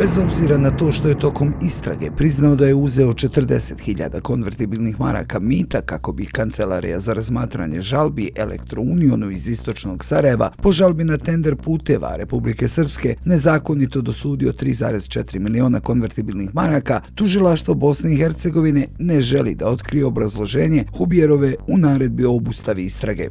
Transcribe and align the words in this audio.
Bez 0.00 0.18
obzira 0.18 0.58
na 0.58 0.70
to 0.70 0.92
što 0.92 1.08
je 1.08 1.18
tokom 1.18 1.54
istrage 1.62 2.10
priznao 2.16 2.56
da 2.56 2.66
je 2.66 2.74
uzeo 2.74 3.08
40.000 3.08 4.20
konvertibilnih 4.20 5.00
maraka 5.00 5.40
mita 5.40 5.80
kako 5.80 6.12
bi 6.12 6.26
kancelarija 6.26 7.00
za 7.00 7.12
razmatranje 7.12 7.80
žalbi 7.80 8.30
Elektrounionu 8.36 9.30
iz 9.30 9.48
istočnog 9.48 10.04
Sarajeva 10.04 10.52
po 10.62 10.72
žalbi 10.72 11.04
na 11.04 11.18
tender 11.18 11.56
puteva 11.56 12.16
Republike 12.16 12.68
Srpske 12.68 13.14
nezakonito 13.24 14.00
dosudio 14.00 14.52
3,4 14.52 15.38
miliona 15.38 15.80
konvertibilnih 15.80 16.54
maraka, 16.54 17.00
tužilaštvo 17.14 17.74
Bosne 17.74 18.14
i 18.14 18.16
Hercegovine 18.16 18.86
ne 18.98 19.20
želi 19.20 19.54
da 19.54 19.68
otkrije 19.68 20.04
obrazloženje 20.04 20.84
Hubjerove 20.98 21.54
u 21.68 21.78
naredbi 21.78 22.24
o 22.24 22.36
obustavi 22.36 22.84
istrage. 22.84 23.28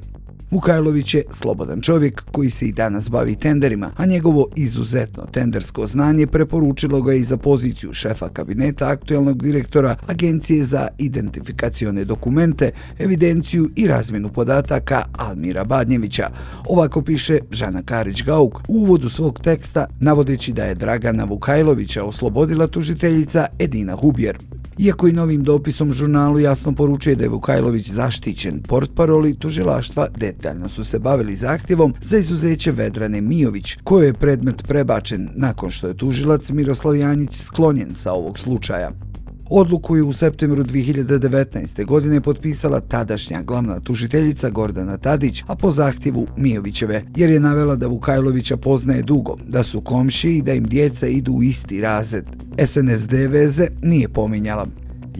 Vukajlović 0.51 1.13
je 1.13 1.23
slobodan 1.31 1.81
čovjek 1.81 2.23
koji 2.31 2.49
se 2.49 2.65
i 2.65 2.71
danas 2.71 3.09
bavi 3.09 3.35
tenderima, 3.35 3.91
a 3.97 4.05
njegovo 4.05 4.47
izuzetno 4.55 5.25
tendersko 5.31 5.87
znanje 5.87 6.27
preporučilo 6.27 7.01
ga 7.01 7.13
i 7.13 7.23
za 7.23 7.37
poziciju 7.37 7.93
šefa 7.93 8.29
kabineta 8.29 8.87
aktuelnog 8.87 9.43
direktora 9.43 9.95
Agencije 10.07 10.65
za 10.65 10.87
identifikacione 10.97 12.05
dokumente, 12.05 12.71
evidenciju 12.99 13.69
i 13.75 13.87
razmjenu 13.87 14.29
podataka 14.29 15.03
Almira 15.17 15.63
Badnjevića. 15.63 16.29
Ovako 16.65 17.01
piše 17.01 17.39
Žana 17.51 17.81
Karić-Gauk 17.81 18.59
u 18.67 18.73
uvodu 18.73 19.09
svog 19.09 19.39
teksta, 19.43 19.85
navodeći 19.99 20.53
da 20.53 20.63
je 20.65 20.75
Dragana 20.75 21.23
Vukajlovića 21.23 22.03
oslobodila 22.03 22.67
tužiteljica 22.67 23.47
Edina 23.59 23.95
Hubjer. 23.95 24.37
Iako 24.79 25.07
i 25.07 25.13
novim 25.13 25.43
dopisom 25.43 25.93
žurnalu 25.93 26.39
jasno 26.39 26.71
poručuje 26.75 27.15
da 27.15 27.23
je 27.23 27.29
Vukajlović 27.29 27.91
zaštićen 27.91 28.61
portparoli, 28.67 29.35
tužilaštva 29.35 30.07
detaljno 30.17 30.69
su 30.69 30.85
se 30.85 30.99
bavili 30.99 31.35
zahtjevom 31.35 31.93
za 32.01 32.17
izuzeće 32.17 32.71
Vedrane 32.71 33.21
Mijović, 33.21 33.77
koje 33.83 34.05
je 34.05 34.13
predmet 34.13 34.63
prebačen 34.67 35.29
nakon 35.35 35.69
što 35.69 35.87
je 35.87 35.97
tužilac 35.97 36.49
Miroslav 36.49 36.95
Janjić 36.95 37.35
sklonjen 37.35 37.93
sa 37.93 38.13
ovog 38.13 38.39
slučaja. 38.39 39.08
Odluku 39.51 39.95
je 39.95 40.03
u 40.03 40.13
septembru 40.13 40.63
2019. 40.63 41.85
godine 41.85 42.21
potpisala 42.21 42.79
tadašnja 42.79 43.41
glavna 43.41 43.79
tužiteljica 43.79 44.49
Gordana 44.49 44.97
Tadić, 44.97 45.43
a 45.47 45.55
po 45.55 45.71
zahtjevu 45.71 46.27
Mijovićeve, 46.37 47.03
jer 47.15 47.29
je 47.29 47.39
navela 47.39 47.75
da 47.75 47.87
Vukajlovića 47.87 48.57
poznaje 48.57 49.01
dugo, 49.01 49.35
da 49.47 49.63
su 49.63 49.81
komši 49.81 50.29
i 50.29 50.41
da 50.41 50.53
im 50.53 50.63
djeca 50.63 51.07
idu 51.07 51.31
u 51.31 51.43
isti 51.43 51.81
razred. 51.81 52.25
SNSD 52.65 53.13
veze 53.13 53.67
nije 53.81 54.09
pominjala. 54.09 54.65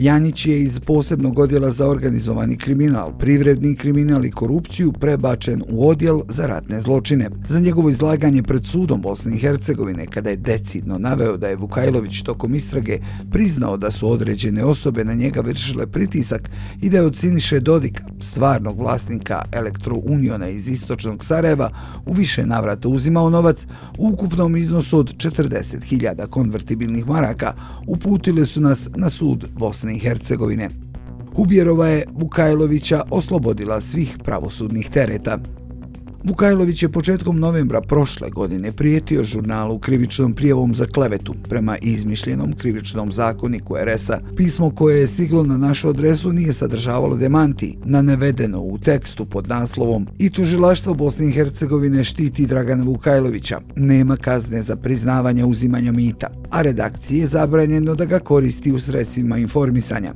Janić 0.02 0.46
je 0.46 0.64
iz 0.64 0.80
posebnog 0.80 1.40
odjela 1.40 1.72
za 1.72 1.90
organizovani 1.90 2.58
kriminal, 2.58 3.18
privredni 3.18 3.76
kriminal 3.76 4.26
i 4.26 4.32
korupciju 4.32 4.92
prebačen 4.92 5.64
u 5.70 5.90
odjel 5.90 6.22
za 6.30 6.48
ratne 6.48 6.82
zločine. 6.82 7.30
Za 7.50 7.60
njegovo 7.60 7.90
izlaganje 7.90 8.44
pred 8.44 8.66
sudom 8.66 9.02
Bosne 9.02 9.36
i 9.36 9.40
Hercegovine, 9.40 10.06
kada 10.06 10.30
je 10.30 10.36
decidno 10.36 10.98
naveo 10.98 11.38
da 11.38 11.48
je 11.48 11.56
Vukajlović 11.56 12.22
tokom 12.22 12.56
istrage 12.56 13.00
priznao 13.32 13.78
da 13.78 13.92
su 13.92 14.12
određene 14.12 14.66
osobe 14.66 15.06
na 15.06 15.14
njega 15.14 15.42
vršile 15.42 15.88
pritisak 15.88 16.50
i 16.82 16.90
da 16.90 16.98
je 16.98 17.06
od 17.06 17.16
Siniše 17.16 17.60
Dodika, 17.60 18.04
stvarnog 18.20 18.80
vlasnika 18.80 19.42
Elektrouniona 19.52 20.50
iz 20.50 20.70
istočnog 20.70 21.24
Sarajeva, 21.24 21.70
u 22.06 22.14
više 22.14 22.46
navrata 22.46 22.90
uzimao 22.90 23.30
novac 23.30 23.68
u 23.98 24.10
ukupnom 24.10 24.56
iznosu 24.56 24.98
od 24.98 25.16
40.000 25.16 26.28
konvertibilnih 26.28 27.08
maraka, 27.08 27.54
uputile 27.88 28.46
su 28.46 28.62
nas 28.62 28.90
na 28.96 29.10
sud 29.10 29.48
Bosne 29.58 29.89
Bosne 29.90 29.96
i 29.96 30.00
Hercegovine. 30.00 30.70
Hubjerova 31.36 31.88
je 31.88 32.06
Vukajlovića 32.14 33.04
oslobodila 33.12 33.82
svih 33.82 34.18
pravosudnih 34.24 34.90
tereta. 34.90 35.40
Vukajlović 36.24 36.84
je 36.84 36.92
početkom 36.92 37.40
novembra 37.40 37.82
prošle 37.82 38.30
godine 38.30 38.72
prijetio 38.72 39.24
žurnalu 39.24 39.80
krivičnom 39.80 40.34
prijevom 40.34 40.76
za 40.76 40.86
klevetu 40.86 41.36
prema 41.50 41.78
izmišljenom 41.82 42.54
krivičnom 42.54 43.12
zakoniku 43.12 43.76
RS-a. 43.86 44.20
Pismo 44.36 44.72
koje 44.72 45.00
je 45.00 45.08
stiglo 45.08 45.44
na 45.44 45.58
našu 45.58 45.90
adresu 45.90 46.34
nije 46.34 46.54
sadržavalo 46.54 47.16
demanti, 47.16 47.78
na 47.86 48.02
nevedeno 48.02 48.62
u 48.62 48.78
tekstu 48.78 49.26
pod 49.26 49.48
naslovom 49.48 50.08
i 50.18 50.30
tužilaštvo 50.30 50.94
Bosne 50.94 51.28
i 51.28 51.32
Hercegovine 51.32 52.04
štiti 52.04 52.46
Dragana 52.46 52.84
Vukajlovića. 52.84 53.60
Nema 53.76 54.18
kazne 54.18 54.62
za 54.62 54.76
priznavanje 54.76 55.46
uzimanja 55.46 55.92
mita, 55.92 56.28
a 56.50 56.62
redakciji 56.62 57.20
je 57.20 57.28
zabranjeno 57.28 57.96
da 57.96 58.06
ga 58.06 58.20
koristi 58.20 58.72
u 58.72 58.80
sredstvima 58.80 59.38
informisanja. 59.38 60.14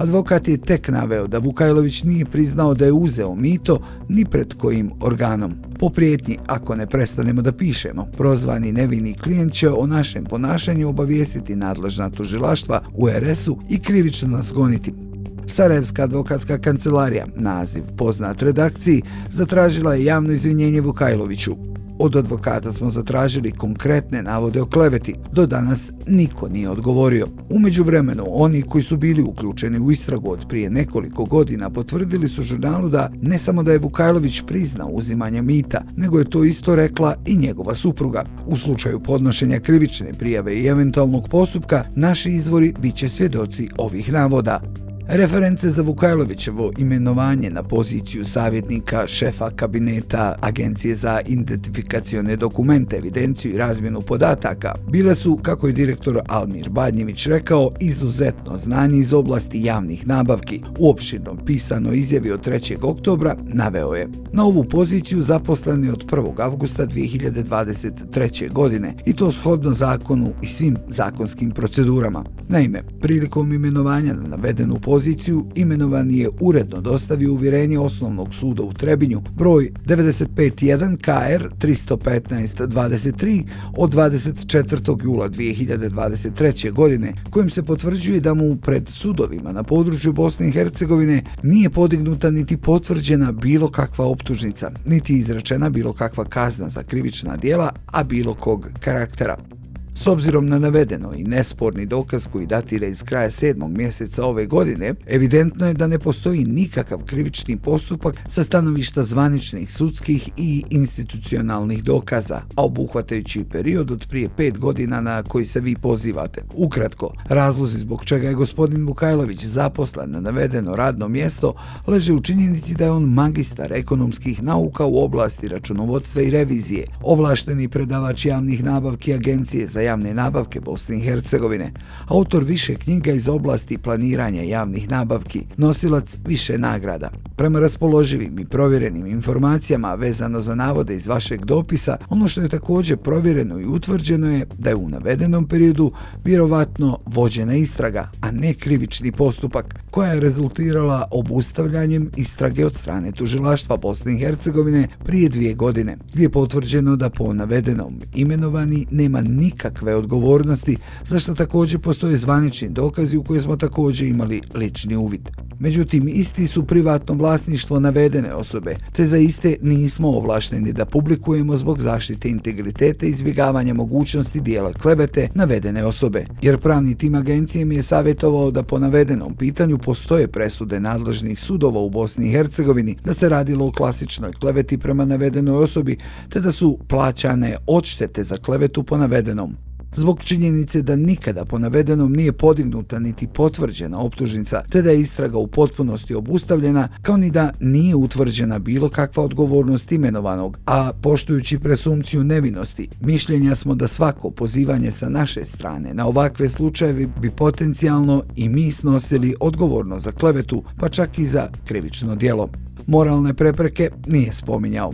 Advokat 0.00 0.48
je 0.48 0.56
tek 0.56 0.88
naveo 0.88 1.26
da 1.26 1.38
Vukajlović 1.38 2.02
nije 2.02 2.24
priznao 2.24 2.74
da 2.74 2.84
je 2.84 2.92
uzeo 2.92 3.34
mito 3.34 3.80
ni 4.08 4.24
pred 4.24 4.54
kojim 4.54 4.90
organom. 5.00 5.54
Po 5.78 5.88
prijetnji, 5.88 6.38
ako 6.46 6.74
ne 6.74 6.86
prestanemo 6.86 7.42
da 7.42 7.52
pišemo, 7.52 8.06
prozvani 8.16 8.72
nevini 8.72 9.14
klijent 9.14 9.52
će 9.52 9.70
o 9.70 9.86
našem 9.86 10.24
ponašanju 10.24 10.88
obavijestiti 10.88 11.56
nadležna 11.56 12.10
tužilaštva 12.10 12.82
u 12.94 13.08
RS-u 13.08 13.58
i 13.70 13.78
krivično 13.78 14.28
nas 14.28 14.52
goniti. 14.52 15.09
Sarajevska 15.46 16.02
advokatska 16.02 16.58
kancelarija, 16.58 17.26
naziv 17.36 17.82
poznat 17.96 18.42
redakciji, 18.42 19.02
zatražila 19.30 19.94
je 19.94 20.04
javno 20.04 20.32
izvinjenje 20.32 20.80
Vukajloviću, 20.80 21.56
Od 22.02 22.16
advokata 22.16 22.72
smo 22.72 22.90
zatražili 22.90 23.50
konkretne 23.50 24.22
navode 24.22 24.62
o 24.62 24.66
kleveti. 24.66 25.14
Do 25.32 25.46
danas 25.46 25.92
niko 26.06 26.48
nije 26.48 26.70
odgovorio. 26.70 27.26
Umeđu 27.50 27.84
vremenu, 27.84 28.24
oni 28.28 28.62
koji 28.62 28.84
su 28.84 28.96
bili 28.96 29.22
uključeni 29.22 29.78
u 29.78 29.90
istragu 29.90 30.32
od 30.32 30.48
prije 30.48 30.70
nekoliko 30.70 31.24
godina 31.24 31.70
potvrdili 31.70 32.28
su 32.28 32.42
žurnalu 32.42 32.88
da 32.88 33.10
ne 33.22 33.38
samo 33.38 33.62
da 33.62 33.72
je 33.72 33.78
Vukajlović 33.78 34.42
priznao 34.46 34.88
uzimanje 34.88 35.42
mita, 35.42 35.82
nego 35.96 36.18
je 36.18 36.30
to 36.30 36.44
isto 36.44 36.76
rekla 36.76 37.16
i 37.26 37.36
njegova 37.36 37.74
supruga. 37.74 38.24
U 38.46 38.56
slučaju 38.56 39.00
podnošenja 39.00 39.60
krivične 39.60 40.12
prijave 40.18 40.56
i 40.56 40.66
eventualnog 40.66 41.28
postupka, 41.28 41.84
naši 41.96 42.30
izvori 42.30 42.74
bit 42.82 42.94
će 42.94 43.08
svjedoci 43.08 43.68
ovih 43.78 44.12
navoda. 44.12 44.62
Reference 45.08 45.70
za 45.70 45.82
Vukajlovićevo 45.82 46.70
imenovanje 46.78 47.50
na 47.50 47.62
poziciju 47.62 48.24
savjetnika 48.24 49.06
šefa 49.06 49.50
kabineta 49.50 50.34
Agencije 50.40 50.94
za 50.94 51.20
identifikacione 51.26 52.36
dokumente, 52.36 52.96
evidenciju 52.96 53.54
i 53.54 53.56
razmjenu 53.56 54.00
podataka 54.00 54.74
bile 54.90 55.14
su, 55.14 55.36
kako 55.42 55.66
je 55.66 55.72
direktor 55.72 56.20
Almir 56.28 56.68
Badnjević 56.68 57.26
rekao, 57.26 57.70
izuzetno 57.80 58.56
znanje 58.56 58.98
iz 58.98 59.12
oblasti 59.12 59.64
javnih 59.64 60.06
nabavki. 60.06 60.62
U 60.78 60.90
opširnom 60.90 61.38
pisano 61.46 61.92
izjavi 61.92 62.30
od 62.30 62.46
3. 62.46 62.76
oktobra 62.82 63.36
naveo 63.46 63.94
je 63.94 64.08
na 64.32 64.44
ovu 64.44 64.64
poziciju 64.64 65.22
zaposlen 65.22 65.84
je 65.84 65.92
od 65.92 66.06
1. 66.06 66.40
avgusta 66.40 66.86
2023. 66.86 68.52
godine 68.52 68.94
i 69.06 69.12
to 69.12 69.32
shodno 69.32 69.74
zakonu 69.74 70.32
i 70.42 70.46
svim 70.46 70.76
zakonskim 70.88 71.50
procedurama. 71.50 72.24
Naime, 72.48 72.82
prilikom 73.00 73.52
imenovanja 73.52 74.14
na 74.14 74.28
navedenu 74.28 74.74
poziciju 74.74 74.89
poziciju 74.90 75.46
imenovan 75.54 76.10
je 76.10 76.28
uredno 76.40 76.80
dostavio 76.80 77.32
uvjerenje 77.32 77.78
osnovnog 77.78 78.34
suda 78.34 78.62
u 78.62 78.72
Trebinju 78.72 79.22
broj 79.36 79.70
951 79.86 80.96
KR 80.96 81.66
315-23 81.68 83.44
od 83.76 83.94
24. 83.94 85.04
jula 85.04 85.28
2023. 85.28 86.72
godine 86.72 87.12
kojim 87.30 87.50
se 87.50 87.62
potvrđuje 87.62 88.20
da 88.20 88.34
mu 88.34 88.56
pred 88.56 88.88
sudovima 88.88 89.52
na 89.52 89.62
području 89.62 90.12
Bosne 90.12 90.48
i 90.48 90.52
Hercegovine 90.52 91.22
nije 91.42 91.70
podignuta 91.70 92.30
niti 92.30 92.56
potvrđena 92.56 93.32
bilo 93.32 93.70
kakva 93.70 94.06
optužnica, 94.06 94.70
niti 94.86 95.18
izrečena 95.18 95.70
bilo 95.70 95.92
kakva 95.92 96.24
kazna 96.24 96.68
za 96.68 96.82
krivična 96.82 97.36
dijela, 97.36 97.72
a 97.86 98.04
bilo 98.04 98.34
kog 98.34 98.68
karaktera. 98.80 99.59
S 100.00 100.06
obzirom 100.06 100.46
na 100.46 100.58
navedeno 100.58 101.14
i 101.14 101.24
nesporni 101.24 101.86
dokaz 101.86 102.26
koji 102.32 102.46
datira 102.46 102.86
iz 102.86 103.02
kraja 103.02 103.30
sedmog 103.30 103.70
mjeseca 103.70 104.24
ove 104.24 104.46
godine, 104.46 104.94
evidentno 105.06 105.66
je 105.66 105.74
da 105.74 105.86
ne 105.86 105.98
postoji 105.98 106.44
nikakav 106.44 107.04
krivični 107.04 107.56
postupak 107.56 108.14
sa 108.28 108.44
stanovišta 108.44 109.04
zvaničnih 109.04 109.72
sudskih 109.72 110.30
i 110.36 110.62
institucionalnih 110.70 111.84
dokaza, 111.84 112.42
a 112.56 112.64
obuhvatajući 112.64 113.44
period 113.44 113.90
od 113.90 114.06
prije 114.08 114.28
pet 114.36 114.58
godina 114.58 115.00
na 115.00 115.22
koji 115.22 115.44
se 115.44 115.60
vi 115.60 115.76
pozivate. 115.76 116.42
Ukratko, 116.54 117.12
razlozi 117.28 117.78
zbog 117.78 118.04
čega 118.04 118.28
je 118.28 118.34
gospodin 118.34 118.86
Vukajlović 118.86 119.44
zaposlen 119.44 120.10
na 120.10 120.20
navedeno 120.20 120.76
radno 120.76 121.08
mjesto 121.08 121.54
leže 121.86 122.12
u 122.12 122.22
činjenici 122.22 122.74
da 122.74 122.84
je 122.84 122.90
on 122.90 123.04
magistar 123.04 123.72
ekonomskih 123.72 124.42
nauka 124.42 124.84
u 124.84 125.04
oblasti 125.04 125.48
računovodstva 125.48 126.22
i 126.22 126.30
revizije, 126.30 126.86
ovlašteni 127.02 127.68
predavač 127.68 128.24
javnih 128.24 128.64
nabavki 128.64 129.14
agencije 129.14 129.66
za 129.66 129.89
javne 129.90 130.14
nabavke 130.14 130.60
Bosne 130.60 130.96
i 130.96 131.00
Hercegovine, 131.00 131.72
autor 132.06 132.44
više 132.44 132.74
knjiga 132.74 133.12
iz 133.12 133.28
oblasti 133.28 133.78
planiranja 133.78 134.42
javnih 134.42 134.90
nabavki, 134.90 135.42
nosilac 135.56 136.18
više 136.26 136.58
nagrada. 136.58 137.10
Prema 137.36 137.60
raspoloživim 137.60 138.38
i 138.38 138.44
provjerenim 138.44 139.06
informacijama 139.06 139.94
vezano 139.94 140.40
za 140.40 140.54
navode 140.54 140.94
iz 140.94 141.06
vašeg 141.08 141.44
dopisa, 141.44 141.96
ono 142.08 142.28
što 142.28 142.40
je 142.40 142.48
također 142.48 142.96
provjereno 142.96 143.58
i 143.60 143.66
utvrđeno 143.66 144.30
je 144.30 144.46
da 144.58 144.70
je 144.70 144.76
u 144.76 144.88
navedenom 144.88 145.48
periodu 145.48 145.92
vjerovatno 146.24 146.98
vođena 147.06 147.54
istraga, 147.56 148.10
a 148.20 148.30
ne 148.30 148.54
krivični 148.54 149.12
postupak, 149.12 149.74
koja 149.90 150.12
je 150.12 150.20
rezultirala 150.20 151.08
obustavljanjem 151.10 152.10
istrage 152.16 152.66
od 152.66 152.74
strane 152.74 153.12
tužilaštva 153.12 153.76
Bosne 153.76 154.14
i 154.14 154.18
Hercegovine 154.18 154.88
prije 155.04 155.28
dvije 155.28 155.54
godine, 155.54 155.96
gdje 156.12 156.22
je 156.22 156.30
potvrđeno 156.30 156.96
da 156.96 157.10
po 157.10 157.32
navedenom 157.32 158.00
imenovani 158.14 158.86
nema 158.90 159.20
nikakve 159.20 159.69
nikakve 159.70 159.94
odgovornosti, 159.94 160.76
zašto 161.06 161.34
također 161.34 161.80
postoje 161.80 162.16
zvanični 162.16 162.68
dokazi 162.68 163.16
u 163.16 163.24
koje 163.24 163.40
smo 163.40 163.56
također 163.56 164.08
imali 164.08 164.40
lični 164.54 164.96
uvid. 164.96 165.28
Međutim, 165.58 166.08
isti 166.08 166.46
su 166.46 166.66
privatno 166.66 167.14
vlasništvo 167.14 167.80
navedene 167.80 168.34
osobe, 168.34 168.76
te 168.92 169.06
za 169.06 169.16
iste 169.16 169.56
nismo 169.62 170.08
ovlašteni 170.08 170.72
da 170.72 170.84
publikujemo 170.84 171.56
zbog 171.56 171.80
zaštite 171.80 172.28
integritete 172.28 173.06
i 173.06 173.10
izbjegavanja 173.10 173.74
mogućnosti 173.74 174.40
dijela 174.40 174.72
klebete 174.72 175.28
navedene 175.34 175.84
osobe, 175.84 176.24
jer 176.42 176.58
pravni 176.58 176.96
tim 176.96 177.14
agencije 177.14 177.64
mi 177.64 177.74
je 177.74 177.82
savjetovao 177.82 178.50
da 178.50 178.62
po 178.62 178.78
navedenom 178.78 179.34
pitanju 179.34 179.78
postoje 179.78 180.28
presude 180.28 180.80
nadležnih 180.80 181.40
sudova 181.40 181.80
u 181.80 181.90
Bosni 181.90 182.28
i 182.28 182.32
Hercegovini 182.32 182.96
da 183.04 183.14
se 183.14 183.28
radilo 183.28 183.66
o 183.66 183.72
klasičnoj 183.72 184.32
kleveti 184.32 184.78
prema 184.78 185.04
navedenoj 185.04 185.62
osobi, 185.62 185.98
te 186.28 186.40
da 186.40 186.52
su 186.52 186.78
plaćane 186.88 187.56
odštete 187.66 188.24
za 188.24 188.36
klevetu 188.36 188.82
po 188.82 188.96
navedenom. 188.96 189.69
Zbog 189.94 190.22
činjenice 190.24 190.82
da 190.82 190.96
nikada 190.96 191.44
po 191.44 191.58
navedenom 191.58 192.12
nije 192.12 192.32
podignuta 192.32 192.98
niti 192.98 193.26
potvrđena 193.26 193.98
optužnica, 193.98 194.62
te 194.70 194.82
da 194.82 194.90
je 194.90 195.00
istraga 195.00 195.38
u 195.38 195.46
potpunosti 195.46 196.14
obustavljena, 196.14 196.88
kao 197.02 197.16
ni 197.16 197.30
da 197.30 197.52
nije 197.60 197.94
utvrđena 197.94 198.58
bilo 198.58 198.88
kakva 198.88 199.24
odgovornost 199.24 199.92
imenovanog, 199.92 200.58
a 200.66 200.92
poštujući 201.02 201.58
presumpciju 201.58 202.24
nevinosti, 202.24 202.88
mišljenja 203.00 203.54
smo 203.54 203.74
da 203.74 203.88
svako 203.88 204.30
pozivanje 204.30 204.90
sa 204.90 205.08
naše 205.08 205.44
strane 205.44 205.94
na 205.94 206.06
ovakve 206.06 206.48
slučajevi 206.48 207.08
bi 207.20 207.30
potencijalno 207.30 208.22
i 208.36 208.48
mi 208.48 208.72
snosili 208.72 209.34
odgovorno 209.40 209.98
za 209.98 210.12
klevetu, 210.12 210.62
pa 210.78 210.88
čak 210.88 211.18
i 211.18 211.26
za 211.26 211.48
krivično 211.64 212.16
dijelo. 212.16 212.48
Moralne 212.86 213.34
prepreke 213.34 213.90
nije 214.06 214.32
spominjao. 214.32 214.92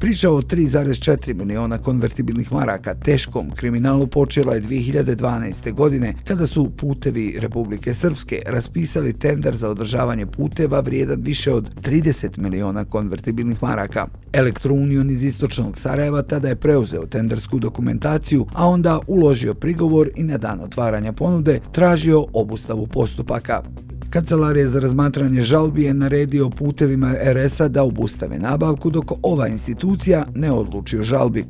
Priča 0.00 0.30
o 0.30 0.42
3,4 0.42 1.34
miliona 1.34 1.78
konvertibilnih 1.78 2.52
maraka 2.52 2.94
teškom 2.94 3.50
kriminalu 3.50 4.06
počela 4.06 4.54
je 4.54 4.62
2012. 4.62 5.72
godine 5.72 6.14
kada 6.24 6.46
su 6.46 6.70
putevi 6.76 7.36
Republike 7.38 7.94
Srpske 7.94 8.42
raspisali 8.46 9.12
tender 9.12 9.56
za 9.56 9.70
održavanje 9.70 10.26
puteva 10.26 10.80
vrijedan 10.80 11.20
više 11.22 11.52
od 11.52 11.80
30 11.82 12.38
miliona 12.38 12.84
konvertibilnih 12.84 13.62
maraka. 13.62 14.06
Elektrounion 14.32 15.10
iz 15.10 15.22
istočnog 15.22 15.78
Sarajeva 15.78 16.22
tada 16.22 16.48
je 16.48 16.56
preuzeo 16.56 17.06
tendersku 17.06 17.58
dokumentaciju, 17.58 18.46
a 18.54 18.66
onda 18.66 19.00
uložio 19.06 19.54
prigovor 19.54 20.10
i 20.16 20.22
na 20.22 20.38
dan 20.38 20.60
otvaranja 20.60 21.12
ponude 21.12 21.60
tražio 21.72 22.26
obustavu 22.32 22.86
postupaka. 22.86 23.62
Kancelarija 24.10 24.68
za 24.68 24.80
razmatranje 24.80 25.42
žalbi 25.42 25.82
je 25.82 25.94
naredio 25.94 26.50
putevima 26.50 27.14
RS-a 27.32 27.68
da 27.68 27.82
obustave 27.82 28.38
nabavku 28.38 28.90
dok 28.90 29.12
ova 29.22 29.48
institucija 29.48 30.26
ne 30.34 30.52
odluči 30.52 30.98
o 30.98 31.02
žalbi. 31.02 31.44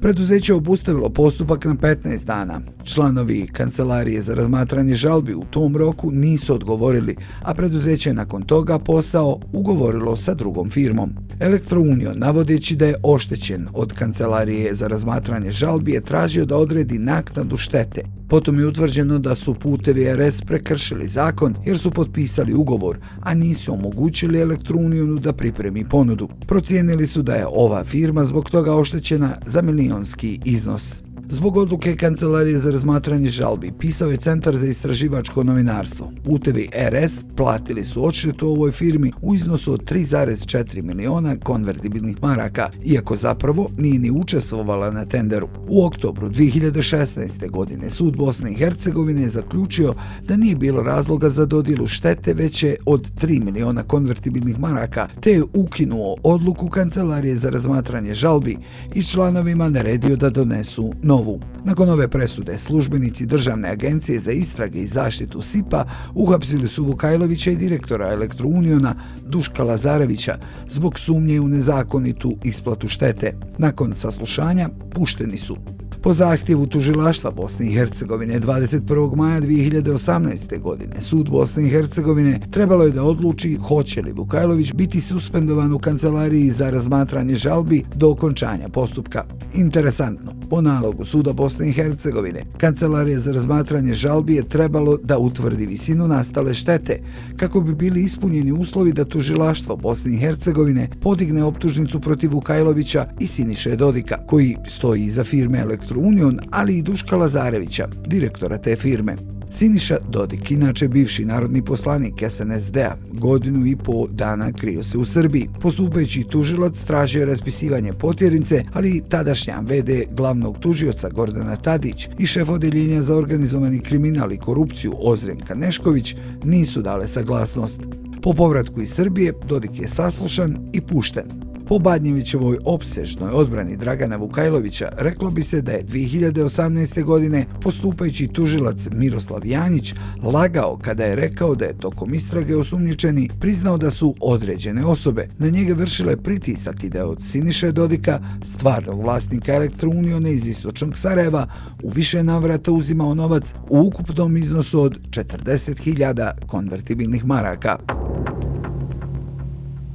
Preduzeće 0.00 0.54
obustavilo 0.54 1.10
postupak 1.10 1.64
na 1.64 1.74
15 1.74 2.26
dana. 2.26 2.60
Članovi 2.84 3.46
Kancelarije 3.46 4.22
za 4.22 4.34
razmatranje 4.34 4.94
žalbi 4.94 5.34
u 5.34 5.42
tom 5.50 5.76
roku 5.76 6.10
nisu 6.10 6.54
odgovorili, 6.54 7.16
a 7.42 7.54
preduzeće 7.54 8.14
nakon 8.14 8.42
toga 8.42 8.78
posao 8.78 9.40
ugovorilo 9.52 10.16
sa 10.16 10.34
drugom 10.34 10.70
firmom. 10.70 11.10
Elektrounion, 11.40 12.18
navodeći 12.18 12.76
da 12.76 12.86
je 12.86 13.00
oštećen 13.02 13.68
od 13.72 13.92
Kancelarije 13.92 14.74
za 14.74 14.86
razmatranje 14.86 15.50
žalbi, 15.50 15.92
je 15.92 16.00
tražio 16.00 16.44
da 16.44 16.56
odredi 16.56 16.98
naknadu 16.98 17.56
štete. 17.56 18.17
Potom 18.28 18.58
je 18.58 18.66
utvrđeno 18.66 19.18
da 19.18 19.34
su 19.34 19.54
putevi 19.54 20.12
RS 20.14 20.40
prekršili 20.42 21.08
zakon 21.08 21.54
jer 21.66 21.78
su 21.78 21.90
potpisali 21.90 22.54
ugovor, 22.54 22.98
a 23.20 23.34
nisu 23.34 23.72
omogućili 23.74 24.40
Elektrounionu 24.40 25.18
da 25.18 25.32
pripremi 25.32 25.84
ponudu. 25.84 26.28
Procijenili 26.46 27.06
su 27.06 27.22
da 27.22 27.34
je 27.34 27.46
ova 27.46 27.84
firma 27.84 28.24
zbog 28.24 28.50
toga 28.50 28.74
oštećena 28.74 29.36
za 29.46 29.62
milionski 29.62 30.40
iznos. 30.44 31.07
Zbog 31.30 31.56
odluke 31.56 31.96
Kancelarije 31.96 32.58
za 32.58 32.70
razmatranje 32.70 33.30
žalbi 33.30 33.72
pisao 33.78 34.10
je 34.10 34.16
Centar 34.16 34.56
za 34.56 34.66
istraživačko 34.66 35.44
novinarstvo. 35.44 36.12
Putevi 36.24 36.68
RS 36.90 37.24
platili 37.36 37.84
su 37.84 38.04
odštetu 38.04 38.48
ovoj 38.48 38.70
firmi 38.70 39.12
u 39.22 39.34
iznosu 39.34 39.72
od 39.72 39.90
3,4 39.90 40.82
miliona 40.82 41.36
konvertibilnih 41.36 42.16
maraka, 42.22 42.70
iako 42.84 43.16
zapravo 43.16 43.70
nije 43.78 43.98
ni 43.98 44.10
učestvovala 44.10 44.90
na 44.90 45.04
tenderu. 45.04 45.48
U 45.68 45.86
oktobru 45.86 46.28
2016. 46.28 47.50
godine 47.50 47.90
sud 47.90 48.16
Bosne 48.16 48.52
i 48.52 48.54
Hercegovine 48.54 49.22
je 49.22 49.28
zaključio 49.28 49.94
da 50.28 50.36
nije 50.36 50.56
bilo 50.56 50.82
razloga 50.82 51.28
za 51.28 51.46
dodilu 51.46 51.86
štete 51.86 52.34
veće 52.34 52.76
od 52.86 53.10
3 53.20 53.44
miliona 53.44 53.82
konvertibilnih 53.82 54.60
maraka, 54.60 55.08
te 55.20 55.32
je 55.32 55.42
ukinuo 55.54 56.16
odluku 56.22 56.68
Kancelarije 56.68 57.36
za 57.36 57.50
razmatranje 57.50 58.14
žalbi 58.14 58.58
i 58.94 59.02
članovima 59.02 59.68
naredio 59.68 60.16
da 60.16 60.30
donesu 60.30 60.92
novu 61.02 61.17
novu. 61.18 61.40
Nakon 61.64 61.90
ove 61.90 62.08
presude, 62.08 62.58
službenici 62.58 63.26
Državne 63.26 63.68
agencije 63.68 64.18
za 64.18 64.32
istrage 64.32 64.80
i 64.80 64.86
zaštitu 64.86 65.42
SIPA 65.42 65.84
uhapsili 66.14 66.68
su 66.68 66.84
Vukajlovića 66.84 67.50
i 67.50 67.56
direktora 67.56 68.12
Elektrouniona 68.12 68.94
Duška 69.26 69.64
Lazarevića 69.64 70.38
zbog 70.68 70.98
sumnje 70.98 71.40
u 71.40 71.48
nezakonitu 71.48 72.36
isplatu 72.44 72.88
štete. 72.88 73.34
Nakon 73.58 73.94
saslušanja, 73.94 74.68
pušteni 74.94 75.38
su. 75.38 75.56
Po 76.02 76.12
zahtjevu 76.12 76.66
tužilaštva 76.66 77.30
Bosne 77.30 77.66
i 77.66 77.74
Hercegovine 77.74 78.40
21. 78.40 79.16
maja 79.16 79.40
2018. 79.40 80.60
godine 80.60 81.00
sud 81.00 81.30
Bosne 81.30 81.66
i 81.66 81.68
Hercegovine 81.68 82.40
trebalo 82.50 82.84
je 82.84 82.90
da 82.90 83.02
odluči 83.02 83.58
hoće 83.68 84.02
li 84.02 84.12
Vukajlović 84.12 84.72
biti 84.72 85.00
suspendovan 85.00 85.72
u 85.72 85.78
kancelariji 85.78 86.50
za 86.50 86.70
razmatranje 86.70 87.34
žalbi 87.34 87.84
do 87.94 88.10
okončanja 88.10 88.68
postupka. 88.68 89.24
Interesantno, 89.54 90.32
po 90.50 90.60
nalogu 90.60 91.04
suda 91.04 91.32
Bosne 91.32 91.68
i 91.68 91.72
Hercegovine, 91.72 92.44
kancelarija 92.58 93.20
za 93.20 93.32
razmatranje 93.32 93.94
žalbi 93.94 94.34
je 94.34 94.48
trebalo 94.48 94.96
da 94.96 95.18
utvrdi 95.18 95.66
visinu 95.66 96.08
nastale 96.08 96.54
štete, 96.54 97.00
kako 97.36 97.60
bi 97.60 97.74
bili 97.74 98.02
ispunjeni 98.02 98.52
uslovi 98.52 98.92
da 98.92 99.04
tužilaštvo 99.04 99.76
Bosne 99.76 100.14
i 100.14 100.18
Hercegovine 100.18 100.88
podigne 101.02 101.44
optužnicu 101.44 102.00
protiv 102.00 102.32
Vukajlovića 102.32 103.06
i 103.20 103.26
Siniše 103.26 103.76
Dodika, 103.76 104.26
koji 104.26 104.56
stoji 104.68 105.04
iza 105.04 105.24
firme 105.24 105.58
Elektrounion, 105.88 106.38
ali 106.50 106.78
i 106.78 106.82
Duška 106.82 107.16
Lazarevića, 107.16 107.88
direktora 108.06 108.58
te 108.58 108.76
firme. 108.76 109.16
Siniša 109.50 109.96
Dodik, 110.08 110.50
inače 110.50 110.88
bivši 110.88 111.24
narodni 111.24 111.62
poslanik 111.64 112.14
SNSD-a, 112.30 112.96
godinu 113.12 113.66
i 113.66 113.76
po 113.76 114.06
dana 114.10 114.52
krio 114.52 114.82
se 114.82 114.98
u 114.98 115.04
Srbiji. 115.04 115.48
Postupajući 115.60 116.24
tužilac 116.30 116.82
tražio 116.82 117.26
raspisivanje 117.26 117.92
potjernice, 117.92 118.64
ali 118.72 118.90
i 118.90 119.02
tadašnja 119.08 119.60
VD 119.60 119.90
glavnog 120.16 120.58
tužioca 120.58 121.08
Gordana 121.08 121.56
Tadić 121.56 122.08
i 122.18 122.26
šef 122.26 122.48
odeljenja 122.48 123.02
za 123.02 123.16
organizovani 123.16 123.80
kriminal 123.80 124.32
i 124.32 124.38
korupciju 124.38 124.92
Ozrenka 124.98 125.54
Nešković 125.54 126.14
nisu 126.44 126.82
dale 126.82 127.08
saglasnost. 127.08 127.80
Po 128.22 128.32
povratku 128.32 128.80
iz 128.80 128.90
Srbije, 128.90 129.32
Dodik 129.48 129.80
je 129.80 129.88
saslušan 129.88 130.70
i 130.72 130.80
pušten. 130.80 131.47
Po 131.68 131.78
Badnjevićevoj 131.78 132.58
opsežnoj 132.64 133.30
odbrani 133.30 133.76
Dragana 133.76 134.16
Vukajlovića 134.16 134.88
reklo 134.98 135.30
bi 135.30 135.42
se 135.42 135.62
da 135.62 135.72
je 135.72 135.84
2018. 135.84 137.04
godine 137.04 137.46
postupajući 137.60 138.26
tužilac 138.26 138.88
Miroslav 138.92 139.46
Janić 139.46 139.94
lagao 140.22 140.78
kada 140.82 141.04
je 141.04 141.16
rekao 141.16 141.54
da 141.54 141.64
je 141.64 141.78
tokom 141.78 142.14
istrage 142.14 142.56
osumnjičeni 142.56 143.28
priznao 143.40 143.78
da 143.78 143.90
su 143.90 144.14
određene 144.20 144.84
osobe 144.84 145.28
na 145.38 145.48
njega 145.48 145.74
vršile 145.74 146.16
pritisak 146.16 146.84
i 146.84 146.88
da 146.88 146.98
je 146.98 147.04
od 147.04 147.22
Siniše 147.22 147.72
Dodika, 147.72 148.20
stvarnog 148.44 149.02
vlasnika 149.02 149.54
Elektrounione 149.54 150.32
iz 150.32 150.48
Istočnog 150.48 150.98
Sarajeva, 150.98 151.46
u 151.82 151.90
više 151.90 152.22
navrata 152.22 152.72
uzimao 152.72 153.14
novac 153.14 153.54
u 153.70 153.80
ukupnom 153.80 154.36
iznosu 154.36 154.80
od 154.80 154.98
40.000 155.10 156.30
konvertibilnih 156.46 157.24
maraka. 157.24 157.76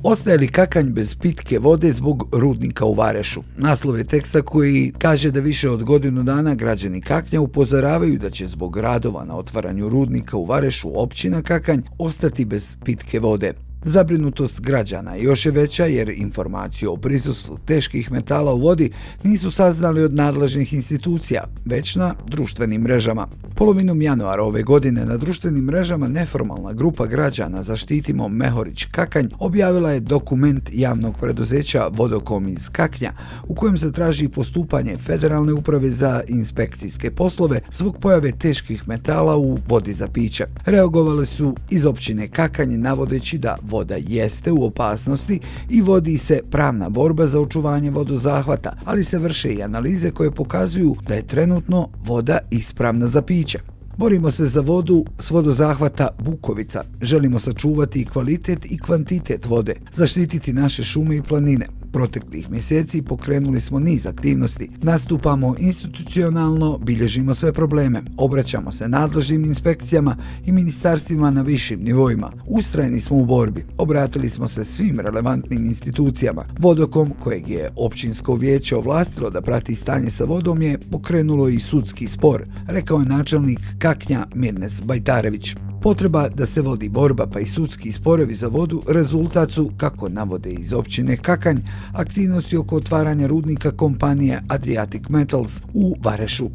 Ostaje 0.05 0.37
li 0.37 0.47
kakanj 0.47 0.89
bez 0.89 1.15
pitke 1.15 1.59
vode 1.59 1.91
zbog 1.91 2.29
rudnika 2.31 2.85
u 2.85 2.93
Varešu? 2.93 3.43
Naslov 3.57 3.97
je 3.97 4.03
teksta 4.03 4.41
koji 4.41 4.93
kaže 4.97 5.31
da 5.31 5.39
više 5.39 5.69
od 5.69 5.83
godinu 5.83 6.23
dana 6.23 6.55
građani 6.55 7.01
Kaknja 7.01 7.41
upozoravaju 7.41 8.19
da 8.19 8.29
će 8.29 8.47
zbog 8.47 8.77
radova 8.77 9.25
na 9.25 9.35
otvaranju 9.35 9.89
rudnika 9.89 10.37
u 10.37 10.45
Varešu 10.45 11.01
općina 11.01 11.41
Kakanj 11.41 11.81
ostati 11.99 12.45
bez 12.45 12.77
pitke 12.85 13.19
vode. 13.19 13.53
Zabrinutost 13.85 14.61
građana 14.61 15.15
još 15.15 15.45
je 15.45 15.51
veća 15.51 15.85
jer 15.85 16.09
informaciju 16.09 16.93
o 16.93 16.97
prisustvu 16.97 17.57
teških 17.65 18.11
metala 18.11 18.53
u 18.53 18.59
vodi 18.59 18.89
nisu 19.23 19.51
saznali 19.51 20.03
od 20.03 20.13
nadležnih 20.13 20.73
institucija, 20.73 21.43
već 21.65 21.95
na 21.95 22.15
društvenim 22.27 22.81
mrežama. 22.81 23.27
Polovinom 23.55 24.01
januara 24.01 24.43
ove 24.43 24.63
godine 24.63 25.05
na 25.05 25.17
društvenim 25.17 25.63
mrežama 25.63 26.07
neformalna 26.07 26.73
grupa 26.73 27.05
građana 27.05 27.63
Zaštitimo 27.63 28.27
Mehorić 28.27 28.85
Kakanj 28.91 29.27
objavila 29.39 29.91
je 29.91 29.99
dokument 29.99 30.69
javnog 30.73 31.15
preduzeća 31.21 31.87
Vodokom 31.91 32.47
iz 32.47 32.69
Kaknja 32.69 33.11
u 33.47 33.55
kojem 33.55 33.77
se 33.77 33.91
traži 33.91 34.29
postupanje 34.29 34.97
Federalne 34.97 35.53
uprave 35.53 35.91
za 35.91 36.21
inspekcijske 36.27 37.11
poslove 37.11 37.61
zbog 37.71 37.97
pojave 37.99 38.31
teških 38.31 38.87
metala 38.87 39.37
u 39.37 39.57
vodi 39.67 39.93
za 39.93 40.07
piće. 40.07 40.45
Reagovali 40.65 41.25
su 41.25 41.55
iz 41.69 41.85
općine 41.85 42.27
Kakanj 42.27 42.77
navodeći 42.77 43.37
da 43.37 43.57
voda 43.73 43.95
jeste 43.97 44.51
u 44.51 44.65
opasnosti 44.65 45.39
i 45.69 45.81
vodi 45.81 46.17
se 46.17 46.41
pravna 46.51 46.89
borba 46.89 47.27
za 47.27 47.39
očuvanje 47.39 47.91
vodozahvata, 47.91 48.73
ali 48.85 49.03
se 49.03 49.19
vrše 49.19 49.53
i 49.53 49.63
analize 49.63 50.11
koje 50.11 50.31
pokazuju 50.31 50.95
da 51.07 51.15
je 51.15 51.27
trenutno 51.27 51.89
voda 52.05 52.39
ispravna 52.51 53.07
za 53.07 53.21
piće. 53.21 53.59
Borimo 53.97 54.31
se 54.31 54.45
za 54.45 54.61
vodu 54.61 55.05
s 55.19 55.31
vodozahvata 55.31 56.07
Bukovica. 56.19 56.83
Želimo 57.01 57.39
sačuvati 57.39 58.01
i 58.01 58.05
kvalitet 58.05 58.65
i 58.65 58.77
kvantitet 58.77 59.45
vode, 59.45 59.75
zaštititi 59.91 60.53
naše 60.53 60.83
šume 60.83 61.15
i 61.15 61.21
planine, 61.21 61.67
proteklih 61.93 62.51
mjeseci 62.51 63.01
pokrenuli 63.01 63.61
smo 63.61 63.79
niz 63.79 64.07
aktivnosti. 64.07 64.69
Nastupamo 64.81 65.55
institucionalno, 65.59 66.77
bilježimo 66.77 67.33
sve 67.33 67.53
probleme, 67.53 68.03
obraćamo 68.17 68.71
se 68.71 68.87
nadležnim 68.87 69.45
inspekcijama 69.45 70.15
i 70.45 70.51
ministarstvima 70.51 71.31
na 71.31 71.41
višim 71.41 71.83
nivoima. 71.83 72.31
Ustrajeni 72.47 72.99
smo 72.99 73.17
u 73.17 73.25
borbi, 73.25 73.65
obratili 73.77 74.29
smo 74.29 74.47
se 74.47 74.65
svim 74.65 74.99
relevantnim 74.99 75.65
institucijama. 75.65 76.45
Vodokom, 76.59 77.13
kojeg 77.19 77.49
je 77.49 77.71
općinsko 77.75 78.35
vijeće 78.35 78.75
ovlastilo 78.75 79.29
da 79.29 79.41
prati 79.41 79.75
stanje 79.75 80.09
sa 80.09 80.23
vodom, 80.23 80.61
je 80.61 80.79
pokrenulo 80.91 81.49
i 81.49 81.59
sudski 81.59 82.07
spor, 82.07 82.45
rekao 82.67 82.99
je 82.99 83.05
načelnik 83.05 83.59
Kaknja 83.79 84.25
Mirnes 84.35 84.81
Bajtarević. 84.81 85.55
Potreba 85.83 86.29
da 86.29 86.45
se 86.45 86.61
vodi 86.61 86.89
borba 86.89 87.27
pa 87.27 87.39
i 87.39 87.47
sudski 87.47 87.91
sporovi 87.91 88.33
za 88.33 88.47
vodu 88.47 88.81
rezultat 88.87 89.51
su, 89.51 89.71
kako 89.77 90.09
navode 90.09 90.51
iz 90.51 90.73
općine 90.73 91.17
Kakanj, 91.17 91.57
aktivnosti 91.93 92.57
oko 92.57 92.75
otvaranja 92.75 93.27
rudnika 93.27 93.71
kompanije 93.71 94.41
Adriatic 94.47 95.01
Metals 95.09 95.61
u 95.73 95.95
Varešu. 96.03 96.49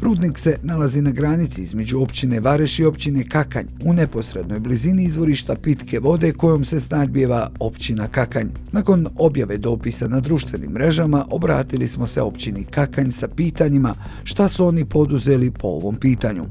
Rudnik 0.00 0.38
se 0.38 0.58
nalazi 0.62 1.02
na 1.02 1.10
granici 1.10 1.62
između 1.62 2.00
općine 2.00 2.40
Vareš 2.40 2.78
i 2.78 2.84
općine 2.84 3.24
Kakanj, 3.28 3.66
u 3.84 3.92
neposrednoj 3.92 4.60
blizini 4.60 5.04
izvorišta 5.04 5.54
pitke 5.54 5.98
vode 5.98 6.32
kojom 6.32 6.64
se 6.64 6.80
snadbijeva 6.80 7.50
općina 7.60 8.08
Kakanj. 8.08 8.48
Nakon 8.72 9.06
objave 9.16 9.58
dopisa 9.58 10.08
na 10.08 10.20
društvenim 10.20 10.70
mrežama, 10.70 11.26
obratili 11.30 11.88
smo 11.88 12.06
se 12.06 12.22
općini 12.22 12.64
Kakanj 12.64 13.10
sa 13.10 13.28
pitanjima 13.28 13.94
šta 14.24 14.48
su 14.48 14.66
oni 14.66 14.84
poduzeli 14.84 15.50
po 15.50 15.68
ovom 15.68 15.96
pitanju. 15.96 16.44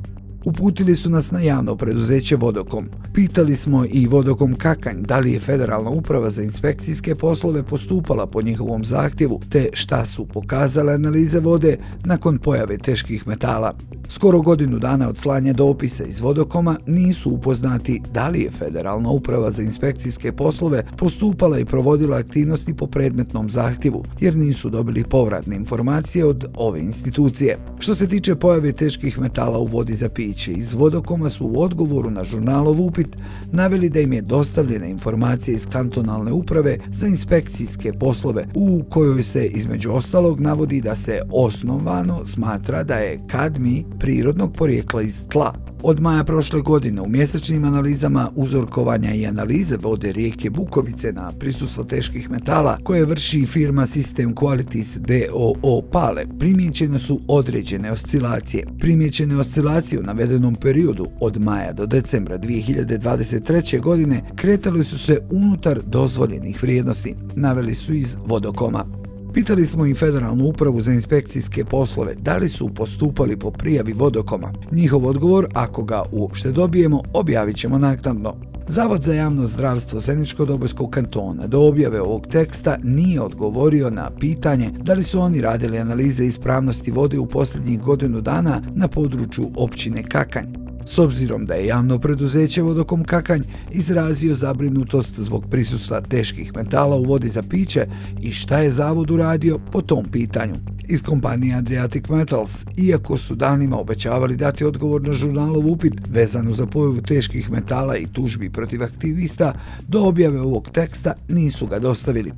Uputili 0.46 0.96
su 0.96 1.10
nas 1.10 1.32
na 1.32 1.40
javno 1.40 1.76
preduzeće 1.76 2.36
Vodokom. 2.36 2.90
Pitali 3.14 3.56
smo 3.56 3.86
i 3.92 4.08
Vodokom 4.08 4.56
Kakanj 4.56 5.02
da 5.02 5.20
li 5.20 5.32
je 5.32 5.40
Federalna 5.40 5.90
uprava 5.90 6.30
za 6.30 6.44
inspekcijske 6.44 7.16
poslove 7.16 7.64
postupala 7.64 8.28
po 8.28 8.42
njihovom 8.42 8.86
zahtjevu, 8.86 9.42
te 9.50 9.70
šta 9.74 10.06
su 10.06 10.26
pokazale 10.26 10.94
analize 10.94 11.40
vode 11.40 11.78
nakon 12.06 12.38
pojave 12.38 12.78
teških 12.78 13.28
metala. 13.28 13.76
Skoro 14.10 14.42
godinu 14.42 14.80
dana 14.80 15.10
od 15.10 15.18
slanja 15.18 15.54
dopisa 15.54 16.04
iz 16.04 16.22
Vodokoma 16.22 16.78
nisu 16.88 17.30
upoznati 17.30 18.02
da 18.14 18.28
li 18.28 18.42
je 18.42 18.52
Federalna 18.52 19.10
uprava 19.10 19.52
za 19.52 19.62
inspekcijske 19.64 20.32
poslove 20.32 20.84
postupala 20.98 21.60
i 21.60 21.66
provodila 21.66 22.18
aktivnosti 22.18 22.74
po 22.74 22.88
predmetnom 22.88 23.50
zahtjevu, 23.50 24.04
jer 24.20 24.36
nisu 24.36 24.70
dobili 24.70 25.04
povratne 25.04 25.56
informacije 25.56 26.26
od 26.26 26.46
ove 26.56 26.80
institucije. 26.80 27.58
Što 27.80 27.96
se 27.96 28.08
tiče 28.08 28.36
pojave 28.36 28.72
teških 28.72 29.20
metala 29.20 29.58
u 29.60 29.66
vodi 29.66 29.94
za 29.94 30.10
piće, 30.32 30.52
iz 30.52 30.74
Vodokoma 30.74 31.30
su 31.30 31.46
u 31.46 31.62
odgovoru 31.62 32.12
na 32.12 32.24
žurnalov 32.24 32.82
upit 32.82 33.18
naveli 33.52 33.90
da 33.90 34.00
im 34.00 34.14
je 34.14 34.22
dostavljena 34.22 34.86
informacija 34.86 35.56
iz 35.56 35.68
kantonalne 35.68 36.32
uprave 36.32 36.78
za 36.92 37.08
inspekcijske 37.08 37.94
poslove, 37.94 38.48
u 38.56 38.84
kojoj 38.90 39.24
se 39.24 39.46
između 39.46 39.92
ostalog 39.92 40.40
navodi 40.40 40.82
da 40.82 40.96
se 40.96 41.22
osnovano 41.32 42.26
smatra 42.26 42.84
da 42.84 42.96
je 42.96 43.20
kadmi 43.28 43.86
prirodnog 44.00 44.54
porijekla 44.54 45.02
iz 45.02 45.24
tla. 45.28 45.71
Od 45.84 46.00
maja 46.00 46.24
prošle 46.24 46.62
godine 46.62 47.02
u 47.02 47.08
mjesečnim 47.08 47.64
analizama 47.64 48.30
uzorkovanja 48.36 49.14
i 49.14 49.26
analize 49.26 49.78
vode 49.78 50.12
rijeke 50.12 50.50
Bukovice 50.50 51.12
na 51.12 51.32
prisustvo 51.32 51.84
teških 51.84 52.32
metala 52.32 52.78
koje 52.84 53.06
vrši 53.06 53.46
firma 53.46 53.82
System 53.82 54.34
Qualities 54.34 54.98
DOO 54.98 55.82
Pale 55.92 56.26
primjećene 56.40 57.00
su 57.00 57.20
određene 57.28 57.92
oscilacije. 57.92 58.68
Primjećene 58.80 59.38
oscilacije 59.38 60.00
u 60.00 60.04
navedenom 60.04 60.56
periodu 60.56 61.08
od 61.22 61.42
maja 61.42 61.74
do 61.74 61.86
decembra 61.86 62.38
2023. 62.38 63.82
godine 63.82 64.22
kretali 64.36 64.84
su 64.84 64.98
se 64.98 65.20
unutar 65.32 65.82
dozvoljenih 65.86 66.64
vrijednosti, 66.64 67.16
naveli 67.36 67.76
su 67.76 67.94
iz 67.94 68.18
vodokoma. 68.26 69.01
Pitali 69.34 69.66
smo 69.66 69.86
i 69.86 69.94
Federalnu 69.94 70.46
upravu 70.46 70.82
za 70.82 70.92
inspekcijske 70.92 71.66
poslove 71.66 72.16
da 72.16 72.38
li 72.38 72.50
su 72.50 72.74
postupali 72.74 73.38
po 73.38 73.52
prijavi 73.52 73.94
vodokoma. 73.94 74.54
Njihov 74.72 75.06
odgovor, 75.08 75.48
ako 75.54 75.84
ga 75.84 76.04
uopšte 76.12 76.52
dobijemo, 76.52 77.02
objavit 77.14 77.58
ćemo 77.58 77.78
naknadno. 77.78 78.36
Zavod 78.68 79.04
za 79.04 79.14
javno 79.14 79.46
zdravstvo 79.46 80.00
Zeničko-Dobojskog 80.00 80.90
kantona 80.90 81.48
do 81.48 81.62
objave 81.62 82.02
ovog 82.02 82.28
teksta 82.28 82.78
nije 82.84 83.22
odgovorio 83.22 83.90
na 83.90 84.12
pitanje 84.20 84.70
da 84.84 84.94
li 84.94 85.04
su 85.04 85.20
oni 85.20 85.42
radili 85.42 85.80
analize 85.80 86.26
ispravnosti 86.26 86.92
vode 86.92 87.20
u 87.20 87.26
posljednjih 87.26 87.82
godinu 87.82 88.22
dana 88.22 88.62
na 88.76 88.88
području 88.88 89.52
općine 89.56 90.04
Kakanj. 90.04 90.71
S 90.92 91.00
obzirom 91.00 91.46
da 91.46 91.54
je 91.54 91.68
javno 91.68 92.00
preduzeće 92.00 92.62
Vodokom 92.62 93.04
Kakanj 93.04 93.42
izrazio 93.72 94.36
zabrinutost 94.36 95.20
zbog 95.20 95.46
prisustva 95.50 96.02
teških 96.02 96.56
metala 96.56 96.96
u 96.96 97.04
vodi 97.04 97.28
za 97.28 97.44
piće 97.44 97.88
i 98.22 98.32
šta 98.32 98.58
je 98.60 98.72
zavod 98.72 99.12
uradio 99.12 99.60
po 99.72 99.82
tom 99.82 100.06
pitanju. 100.12 100.56
Iz 100.88 101.02
kompanije 101.02 101.56
Adriatic 101.56 102.10
Metals, 102.10 102.66
iako 102.78 103.18
su 103.18 103.36
danima 103.36 103.80
obećavali 103.80 104.36
dati 104.36 104.66
odgovor 104.66 105.02
na 105.02 105.14
žurnalov 105.14 105.68
upit 105.68 105.94
vezanu 106.10 106.54
za 106.54 106.66
pojavu 106.66 107.02
teških 107.02 107.52
metala 107.52 107.98
i 107.98 108.08
tužbi 108.14 108.50
protiv 108.50 108.84
aktivista, 108.84 109.54
do 109.88 110.04
objave 110.04 110.42
ovog 110.42 110.70
teksta 110.70 111.14
nisu 111.30 111.68
ga 111.68 111.80
dostavili. 111.80 112.32